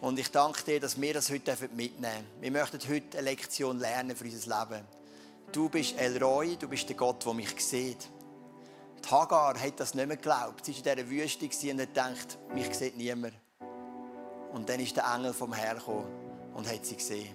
Und 0.00 0.18
ich 0.18 0.30
danke 0.30 0.62
dir, 0.64 0.80
dass 0.80 1.00
wir 1.00 1.14
das 1.14 1.30
heute 1.30 1.56
mitnehmen 1.74 2.00
dürfen. 2.00 2.26
Wir 2.40 2.50
möchten 2.50 2.78
heute 2.88 3.18
eine 3.18 3.30
Lektion 3.30 3.78
lernen 3.78 4.14
für 4.14 4.24
unser 4.24 4.58
Leben. 4.58 4.84
Du 5.52 5.68
bist 5.68 5.96
El 5.96 6.22
Roy, 6.22 6.56
du 6.56 6.68
bist 6.68 6.88
der 6.88 6.96
Gott, 6.96 7.24
der 7.24 7.32
mich 7.32 7.58
sieht. 7.64 8.08
Die 9.02 9.10
Hagar 9.10 9.58
hat 9.58 9.80
das 9.80 9.94
nicht 9.94 10.06
mehr 10.06 10.16
geglaubt. 10.16 10.64
Sie 10.64 10.72
war 10.72 10.92
in 10.92 11.08
dieser 11.08 11.10
Wüste 11.10 11.70
und 11.70 11.80
hat 11.80 11.88
gedacht, 11.88 12.38
mich 12.52 12.74
sieht 12.74 12.96
niemand. 12.96 13.34
Und 14.52 14.68
dann 14.68 14.80
ist 14.80 14.96
der 14.96 15.04
Engel 15.14 15.32
vom 15.32 15.52
Herrn 15.52 15.78
gekommen 15.78 16.06
und 16.54 16.68
hat 16.70 16.84
sie 16.84 16.96
gesehen. 16.96 17.34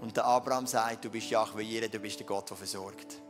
Und 0.00 0.16
der 0.16 0.24
Abraham 0.24 0.66
sagt, 0.66 1.04
du 1.04 1.10
bist 1.10 1.30
Jahwe 1.30 1.62
Jireh, 1.62 1.88
du 1.88 1.98
bist 1.98 2.18
der 2.18 2.26
Gott, 2.26 2.50
der 2.50 2.56
versorgt. 2.56 3.22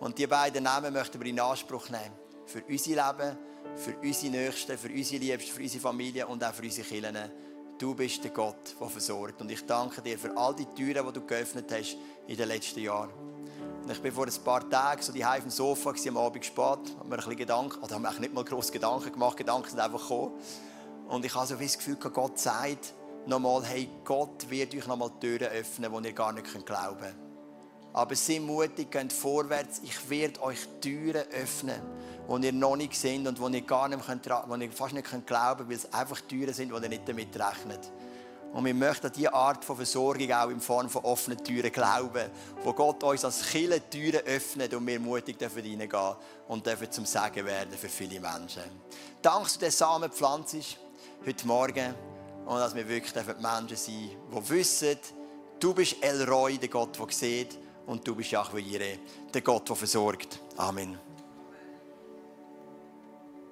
Und 0.00 0.18
die 0.18 0.26
beiden 0.26 0.64
Namen 0.64 0.92
möchten 0.92 1.20
wir 1.20 1.26
in 1.28 1.38
Anspruch 1.38 1.88
nehmen. 1.88 2.12
Für 2.46 2.62
unser 2.64 2.90
Leben, 2.90 3.38
für 3.76 3.96
unsere 4.02 4.32
Nächsten, 4.32 4.78
für 4.78 4.88
unsere 4.88 5.22
Liebsten, 5.22 5.52
für 5.52 5.62
unsere 5.62 5.82
Familie 5.82 6.26
und 6.26 6.42
auch 6.44 6.54
für 6.54 6.62
unsere 6.62 6.86
Kinder. 6.86 7.30
Du 7.78 7.94
bist 7.94 8.22
der 8.22 8.30
Gott, 8.30 8.76
der 8.80 8.88
versorgt. 8.88 9.40
Und 9.40 9.50
ich 9.50 9.66
danke 9.66 10.00
dir 10.00 10.18
für 10.18 10.36
all 10.36 10.54
die 10.54 10.66
Türen, 10.66 11.06
die 11.06 11.12
du 11.12 11.26
geöffnet 11.26 11.70
hast 11.72 11.96
in 12.26 12.36
den 12.36 12.48
letzten 12.48 12.80
Jahren. 12.80 13.10
Und 13.82 13.90
ich 13.90 14.00
bin 14.00 14.12
vor 14.12 14.26
ein 14.26 14.44
paar 14.44 14.68
Tagen 14.70 15.02
so 15.02 15.12
die 15.12 15.24
auf 15.24 15.40
dem 15.40 15.50
Sofa 15.50 15.92
am 16.08 16.16
Abend 16.16 16.44
spät, 16.44 16.58
habe 16.58 16.84
mir 17.04 17.14
ein 17.14 17.16
bisschen 17.16 17.36
Gedanken, 17.36 17.82
oder 17.82 17.96
habe 17.96 18.02
mir 18.02 18.20
nicht 18.20 18.32
mal 18.32 18.44
groß 18.44 18.72
Gedanken 18.72 19.12
gemacht, 19.12 19.36
Gedanken 19.36 19.68
sind 19.68 19.80
einfach 19.80 20.00
gekommen. 20.00 20.32
Und 21.08 21.24
ich 21.24 21.34
habe 21.34 21.46
so 21.46 21.56
das 21.56 21.76
Gefühl, 21.76 21.96
Gott 21.96 22.38
sagt 22.38 22.94
nochmal, 23.26 23.62
hey, 23.64 23.88
Gott 24.04 24.48
wird 24.48 24.74
euch 24.74 24.86
nochmal 24.86 25.10
Türen 25.20 25.48
öffnen, 25.48 25.92
die 25.92 26.08
ihr 26.08 26.14
gar 26.14 26.32
nicht 26.32 26.46
glauben 26.64 26.98
könnt. 26.98 27.16
Aber 27.92 28.16
seid 28.16 28.40
mutig, 28.40 28.90
geht 28.90 29.12
vorwärts. 29.12 29.80
Ich 29.84 30.08
werde 30.08 30.42
euch 30.42 30.66
Türen 30.80 31.24
öffnen, 31.30 31.80
die 32.28 32.46
ihr 32.46 32.52
noch 32.52 32.76
nicht 32.76 32.94
seht 32.94 33.26
und 33.26 33.38
die 33.38 33.58
ihr, 33.58 33.62
gar 33.62 33.88
nicht 33.88 34.04
könnt, 34.04 34.26
ihr 34.26 34.72
fast 34.72 34.94
nicht 34.94 35.26
glauben 35.26 35.58
könnt, 35.58 35.68
weil 35.68 35.76
es 35.76 35.92
einfach 35.92 36.20
Türen 36.22 36.52
sind, 36.52 36.70
die 36.70 36.82
ihr 36.82 36.88
nicht 36.88 37.08
damit 37.08 37.34
rechnet. 37.36 37.90
Und 38.54 38.64
wir 38.66 38.74
möchten 38.74 39.10
diese 39.10 39.34
Art 39.34 39.64
von 39.64 39.74
Versorgung 39.74 40.30
auch 40.30 40.48
in 40.48 40.60
Form 40.60 40.88
von 40.88 41.04
offenen 41.04 41.42
Türen 41.42 41.72
glauben, 41.72 42.30
wo 42.62 42.72
Gott 42.72 43.02
uns 43.02 43.24
als 43.24 43.44
Kille 43.46 43.82
Türen 43.90 44.20
öffnet 44.26 44.72
und 44.74 44.86
wir 44.86 45.00
mutig 45.00 45.36
dürfen 45.36 45.60
reingehen 45.60 46.14
und 46.46 46.64
dürfen 46.64 46.90
zum 46.90 47.04
Segen 47.04 47.44
werden 47.46 47.72
für 47.76 47.88
viele 47.88 48.20
Menschen. 48.20 48.62
Danke, 49.20 49.42
dass 49.42 49.54
du 49.54 49.58
den 49.58 49.70
Samen 49.72 50.12
pflanzt 50.12 50.78
heute 51.26 51.46
Morgen 51.48 51.94
und 52.46 52.58
dass 52.58 52.76
wir 52.76 52.88
wirklich 52.88 53.12
Menschen 53.12 53.76
sein 53.76 54.06
dürfen, 54.06 54.16
die 54.32 54.50
wissen, 54.50 54.98
du 55.58 55.74
bist 55.74 55.96
El 56.00 56.22
Roy, 56.22 56.56
der 56.56 56.68
Gott, 56.68 56.96
der 56.96 57.06
sieht 57.10 57.58
und 57.86 58.06
du 58.06 58.14
bist 58.14 58.30
Yahweh 58.30 58.60
Jireh, 58.60 58.98
der 59.32 59.40
Gott, 59.40 59.68
der 59.68 59.74
versorgt. 59.74 60.40
Amen. 60.56 61.13